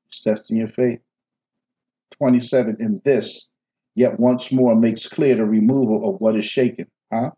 He's 0.10 0.22
testing 0.22 0.56
your 0.56 0.70
faith. 0.70 1.02
27. 2.12 2.78
In 2.80 3.02
this, 3.04 3.48
yet 3.96 4.18
once 4.22 4.54
more 4.54 4.74
makes 4.74 5.06
clear 5.06 5.36
the 5.36 5.44
removal 5.44 6.10
of 6.10 6.22
what 6.22 6.38
is 6.38 6.46
shaken. 6.46 6.88
Huh? 7.12 7.32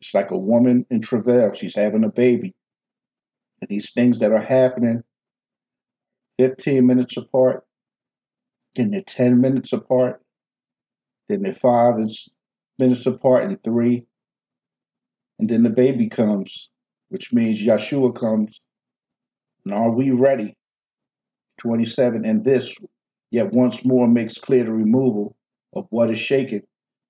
It's 0.00 0.14
like 0.14 0.30
a 0.30 0.38
woman 0.38 0.86
in 0.90 1.00
travail. 1.00 1.52
She's 1.52 1.74
having 1.74 2.04
a 2.04 2.10
baby. 2.10 2.54
And 3.60 3.68
these 3.68 3.92
things 3.92 4.18
that 4.20 4.32
are 4.32 4.42
happening 4.42 5.02
15 6.38 6.86
minutes 6.86 7.16
apart, 7.16 7.64
then 8.74 8.90
they're 8.90 9.00
10 9.00 9.40
minutes 9.40 9.72
apart, 9.72 10.22
then 11.28 11.42
they're 11.42 11.54
five 11.54 11.94
minutes 12.78 13.06
apart 13.06 13.44
and 13.44 13.62
three. 13.64 14.06
And 15.38 15.48
then 15.48 15.62
the 15.62 15.70
baby 15.70 16.08
comes, 16.08 16.68
which 17.08 17.32
means 17.32 17.60
Yeshua 17.60 18.14
comes. 18.14 18.60
And 19.64 19.74
are 19.74 19.90
we 19.90 20.10
ready? 20.10 20.56
27. 21.58 22.24
And 22.24 22.44
this, 22.44 22.74
yet 23.30 23.52
once 23.52 23.84
more, 23.84 24.06
makes 24.06 24.38
clear 24.38 24.64
the 24.64 24.72
removal 24.72 25.36
of 25.74 25.86
what 25.90 26.10
is 26.10 26.18
shaken. 26.18 26.62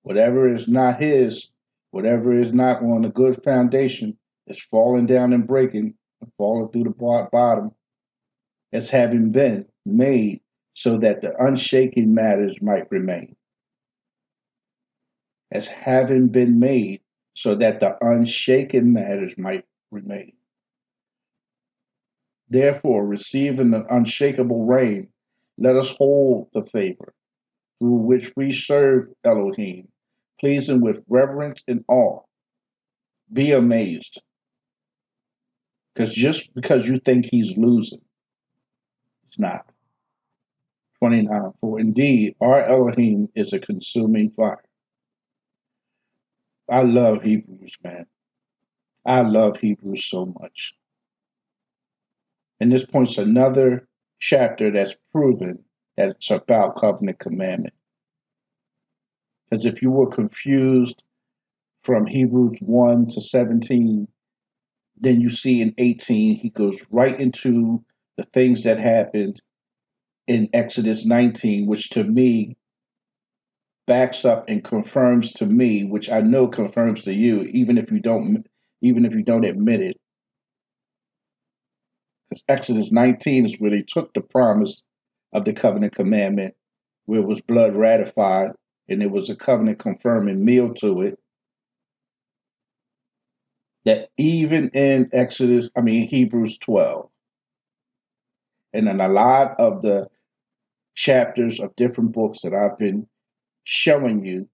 Whatever 0.03 0.53
is 0.53 0.67
not 0.67 1.01
his, 1.01 1.49
whatever 1.97 2.31
is 2.31 2.53
not 2.53 2.83
on 2.83 3.03
a 3.05 3.09
good 3.09 3.43
foundation, 3.43 4.15
is 4.45 4.61
falling 4.69 5.07
down 5.07 5.33
and 5.33 5.47
breaking 5.47 5.95
and 6.21 6.31
falling 6.37 6.69
through 6.69 6.83
the 6.83 7.27
bottom 7.31 7.71
as 8.71 8.87
having 8.87 9.31
been 9.31 9.65
made 9.83 10.39
so 10.75 10.99
that 10.99 11.21
the 11.21 11.33
unshaken 11.39 12.13
matters 12.13 12.61
might 12.61 12.83
remain. 12.91 13.35
As 15.51 15.65
having 15.65 16.27
been 16.27 16.59
made 16.59 17.01
so 17.35 17.55
that 17.55 17.79
the 17.79 17.97
unshaken 17.99 18.93
matters 18.93 19.33
might 19.35 19.65
remain. 19.89 20.33
Therefore, 22.47 23.07
receiving 23.07 23.71
the 23.71 23.83
unshakable 23.89 24.67
reign, 24.67 25.07
let 25.57 25.75
us 25.75 25.89
hold 25.97 26.49
the 26.53 26.63
favor 26.63 27.15
through 27.79 27.95
which 28.05 28.33
we 28.35 28.53
serve 28.53 29.07
Elohim, 29.23 29.87
pleasing 30.39 30.81
with 30.81 31.03
reverence 31.07 31.63
and 31.67 31.83
awe. 31.87 32.21
Be 33.31 33.51
amazed. 33.51 34.21
Because 35.93 36.13
just 36.13 36.53
because 36.53 36.87
you 36.87 36.99
think 36.99 37.25
he's 37.25 37.57
losing, 37.57 38.01
it's 39.27 39.39
not. 39.39 39.65
29. 40.99 41.53
For 41.61 41.79
indeed, 41.79 42.35
our 42.41 42.63
Elohim 42.63 43.29
is 43.35 43.53
a 43.53 43.59
consuming 43.59 44.31
fire. 44.31 44.63
I 46.69 46.83
love 46.83 47.23
Hebrews, 47.23 47.77
man. 47.83 48.05
I 49.05 49.21
love 49.21 49.57
Hebrews 49.57 50.05
so 50.05 50.33
much. 50.39 50.73
And 52.59 52.71
this 52.71 52.85
points 52.85 53.17
another 53.17 53.87
chapter 54.19 54.71
that's 54.71 54.95
proven 55.11 55.63
that 55.95 56.09
it's 56.09 56.31
about 56.31 56.75
covenant 56.75 57.19
commandment. 57.19 57.73
Because 59.49 59.65
if 59.65 59.81
you 59.81 59.91
were 59.91 60.07
confused 60.07 61.03
from 61.83 62.05
Hebrews 62.05 62.57
1 62.59 63.07
to 63.07 63.21
17, 63.21 64.07
then 64.99 65.21
you 65.21 65.29
see 65.29 65.61
in 65.61 65.73
18, 65.77 66.35
he 66.35 66.49
goes 66.49 66.81
right 66.89 67.17
into 67.19 67.83
the 68.17 68.25
things 68.25 68.63
that 68.63 68.79
happened 68.79 69.41
in 70.27 70.49
Exodus 70.53 71.05
19, 71.05 71.67
which 71.67 71.89
to 71.91 72.03
me 72.03 72.57
backs 73.85 74.25
up 74.25 74.49
and 74.49 74.63
confirms 74.63 75.31
to 75.33 75.45
me, 75.45 75.85
which 75.85 76.09
I 76.09 76.19
know 76.19 76.47
confirms 76.47 77.03
to 77.03 77.13
you, 77.13 77.43
even 77.53 77.77
if 77.77 77.91
you 77.91 77.99
don't 77.99 78.45
even 78.81 79.05
if 79.05 79.15
you 79.15 79.23
don't 79.23 79.45
admit 79.45 79.81
it. 79.81 79.97
Because 82.29 82.43
Exodus 82.47 82.91
19 82.91 83.45
is 83.45 83.55
where 83.57 83.71
they 83.71 83.83
took 83.87 84.13
the 84.13 84.21
promise 84.21 84.81
of 85.33 85.45
the 85.45 85.53
covenant 85.53 85.95
commandment, 85.95 86.53
where 87.05 87.21
it 87.21 87.25
was 87.25 87.41
blood 87.41 87.75
ratified, 87.75 88.51
and 88.89 89.03
it 89.03 89.11
was 89.11 89.29
a 89.29 89.35
covenant 89.35 89.79
confirming 89.79 90.43
meal 90.43 90.73
to 90.75 91.01
it. 91.01 91.19
That 93.85 94.09
even 94.17 94.69
in 94.69 95.09
Exodus, 95.13 95.69
I 95.75 95.81
mean 95.81 96.07
Hebrews 96.07 96.57
12, 96.59 97.09
and 98.73 98.89
in 98.89 98.99
a 98.99 99.07
lot 99.07 99.59
of 99.59 99.81
the 99.81 100.09
chapters 100.95 101.59
of 101.59 101.75
different 101.75 102.11
books 102.11 102.41
that 102.41 102.53
I've 102.53 102.77
been 102.77 103.07
showing 103.63 104.25
you, 104.25 104.49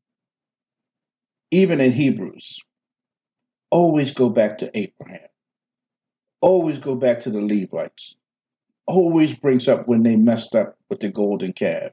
even 1.51 1.81
in 1.81 1.91
Hebrews, 1.91 2.59
always 3.71 4.11
go 4.11 4.29
back 4.29 4.59
to 4.59 4.77
Abraham. 4.77 5.29
Always 6.41 6.79
go 6.79 6.95
back 6.95 7.21
to 7.21 7.29
the 7.31 7.41
Levites. 7.41 8.15
Always 8.87 9.33
brings 9.33 9.67
up 9.67 9.87
when 9.87 10.03
they 10.03 10.15
messed 10.15 10.55
up 10.55 10.77
with 10.89 10.99
the 10.99 11.09
golden 11.09 11.53
calf. 11.53 11.91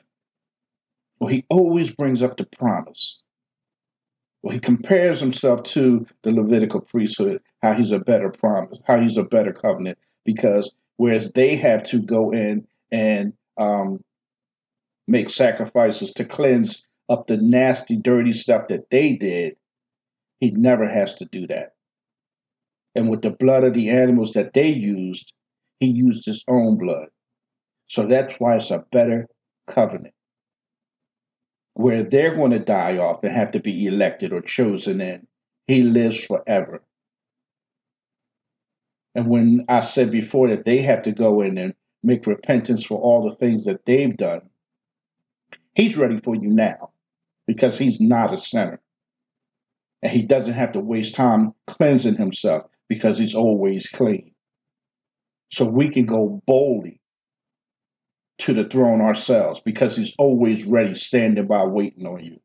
Well, 1.20 1.28
he 1.28 1.44
always 1.50 1.90
brings 1.90 2.22
up 2.22 2.36
the 2.38 2.46
promise. 2.46 3.20
Well, 4.42 4.54
he 4.54 4.60
compares 4.60 5.20
himself 5.20 5.62
to 5.64 6.06
the 6.22 6.32
Levitical 6.32 6.80
priesthood, 6.80 7.42
how 7.62 7.74
he's 7.74 7.90
a 7.90 7.98
better 7.98 8.30
promise, 8.30 8.78
how 8.86 8.98
he's 8.98 9.18
a 9.18 9.22
better 9.22 9.52
covenant, 9.52 9.98
because 10.24 10.72
whereas 10.96 11.30
they 11.32 11.56
have 11.56 11.82
to 11.84 12.00
go 12.00 12.30
in 12.30 12.66
and 12.90 13.34
um, 13.58 14.02
make 15.06 15.28
sacrifices 15.28 16.12
to 16.12 16.24
cleanse 16.24 16.82
up 17.10 17.26
the 17.26 17.36
nasty, 17.36 17.96
dirty 17.96 18.32
stuff 18.32 18.68
that 18.68 18.88
they 18.90 19.14
did, 19.14 19.56
he 20.38 20.52
never 20.52 20.88
has 20.88 21.16
to 21.16 21.26
do 21.26 21.46
that. 21.48 21.74
And 22.94 23.10
with 23.10 23.20
the 23.20 23.30
blood 23.30 23.64
of 23.64 23.74
the 23.74 23.90
animals 23.90 24.32
that 24.32 24.54
they 24.54 24.68
used, 24.68 25.34
he 25.80 25.86
used 25.86 26.24
his 26.24 26.44
own 26.48 26.78
blood. 26.78 27.08
So 27.88 28.06
that's 28.06 28.34
why 28.38 28.56
it's 28.56 28.70
a 28.70 28.84
better 28.90 29.28
covenant. 29.66 30.14
Where 31.80 32.04
they're 32.04 32.34
going 32.34 32.50
to 32.50 32.58
die 32.58 32.98
off 32.98 33.24
and 33.24 33.32
have 33.32 33.52
to 33.52 33.58
be 33.58 33.86
elected 33.86 34.34
or 34.34 34.42
chosen 34.42 35.00
in, 35.00 35.26
he 35.66 35.80
lives 35.80 36.22
forever. 36.22 36.82
And 39.14 39.30
when 39.30 39.64
I 39.66 39.80
said 39.80 40.10
before 40.10 40.48
that 40.50 40.66
they 40.66 40.82
have 40.82 41.00
to 41.02 41.12
go 41.12 41.40
in 41.40 41.56
and 41.56 41.72
make 42.02 42.26
repentance 42.26 42.84
for 42.84 43.00
all 43.00 43.26
the 43.26 43.34
things 43.36 43.64
that 43.64 43.86
they've 43.86 44.14
done, 44.14 44.42
he's 45.74 45.96
ready 45.96 46.18
for 46.18 46.34
you 46.34 46.50
now 46.50 46.92
because 47.46 47.78
he's 47.78 47.98
not 47.98 48.34
a 48.34 48.36
sinner. 48.36 48.78
And 50.02 50.12
he 50.12 50.20
doesn't 50.20 50.52
have 50.52 50.72
to 50.72 50.80
waste 50.80 51.14
time 51.14 51.54
cleansing 51.66 52.16
himself 52.16 52.66
because 52.90 53.16
he's 53.16 53.34
always 53.34 53.88
clean. 53.88 54.34
So 55.50 55.64
we 55.64 55.88
can 55.88 56.04
go 56.04 56.42
boldly 56.46 56.99
to 58.40 58.54
the 58.54 58.64
throne 58.64 59.00
ourselves 59.00 59.60
because 59.60 59.96
he's 59.96 60.14
always 60.18 60.64
ready, 60.64 60.94
standing 60.94 61.46
by, 61.46 61.64
waiting 61.64 62.06
on 62.06 62.24
you. 62.24 62.40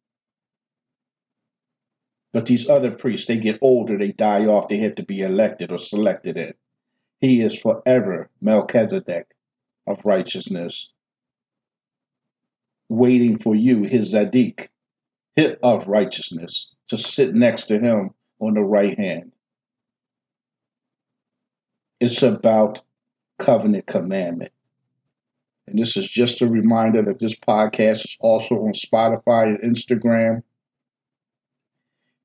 But 2.34 2.46
these 2.46 2.68
other 2.68 2.92
priests, 2.92 3.28
they 3.28 3.38
get 3.38 3.60
older, 3.62 3.98
they 3.98 4.12
die 4.12 4.46
off, 4.46 4.68
they 4.68 4.78
have 4.78 4.96
to 4.96 5.04
be 5.04 5.22
elected 5.22 5.72
or 5.72 5.78
selected 5.78 6.38
in. 6.38 6.54
He 7.22 7.40
is 7.40 7.58
forever 7.58 8.30
Melchizedek 8.42 9.28
of 9.88 10.04
righteousness, 10.04 10.90
waiting 12.90 13.40
for 13.40 13.56
you, 13.56 13.84
his 13.84 14.14
Zadik, 14.14 14.68
of 15.64 15.88
righteousness, 15.88 16.74
to 16.90 16.98
sit 16.98 17.34
next 17.34 17.66
to 17.66 17.80
him 17.80 18.12
on 18.40 18.54
the 18.54 18.62
right 18.62 18.98
hand. 18.98 19.32
It's 22.02 22.22
about 22.22 22.82
covenant 23.40 23.86
commandment. 23.86 24.52
And 25.68 25.80
this 25.80 25.98
is 25.98 26.08
just 26.08 26.42
a 26.42 26.48
reminder 26.48 27.02
that 27.04 27.20
this 27.20 27.36
podcast 27.36 28.06
is 28.06 28.18
also 28.20 28.56
on 28.56 28.74
Spotify 28.74 29.46
and 29.48 29.76
Instagram. 29.76 30.44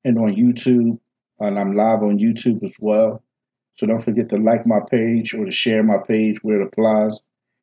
and 0.03 0.17
on 0.17 0.35
YouTube. 0.35 0.99
And 1.39 1.59
I'm 1.59 1.73
live 1.75 2.03
on 2.03 2.19
YouTube 2.19 2.63
as 2.63 2.73
well. 2.79 3.23
So 3.75 3.87
don't 3.87 4.03
forget 4.03 4.29
to 4.29 4.37
like 4.37 4.65
my 4.65 4.79
page 4.89 5.33
or 5.33 5.45
to 5.45 5.51
share 5.51 5.83
my 5.83 5.97
page 6.07 6.43
where 6.43 6.61
it 6.61 6.67
applies. 6.67 7.19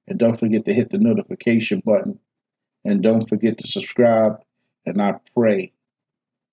And 0.09 0.19
don't 0.19 0.39
forget 0.39 0.65
to 0.65 0.75
hit 0.75 0.91
the 0.91 0.99
notification 0.99 1.83
button. 1.85 2.19
And 2.85 3.03
don't 3.03 3.29
forget 3.29 3.59
to 3.59 3.69
subscribe. 3.69 4.41
And 4.87 5.01
I 5.03 5.15
pray 5.35 5.73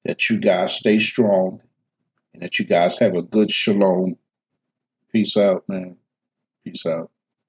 that 0.03 0.29
you 0.29 0.39
guys 0.39 0.73
stay 0.73 0.99
strong 0.99 1.61
and 2.33 2.43
that 2.43 2.59
you 2.59 2.65
guys 2.65 2.97
have 2.99 3.15
a 3.15 3.21
good 3.21 3.49
shalom. 3.51 4.17
Peace 5.11 5.37
out, 5.37 5.63
man. 5.69 5.97
Peace 6.63 6.85
out. 6.85 7.11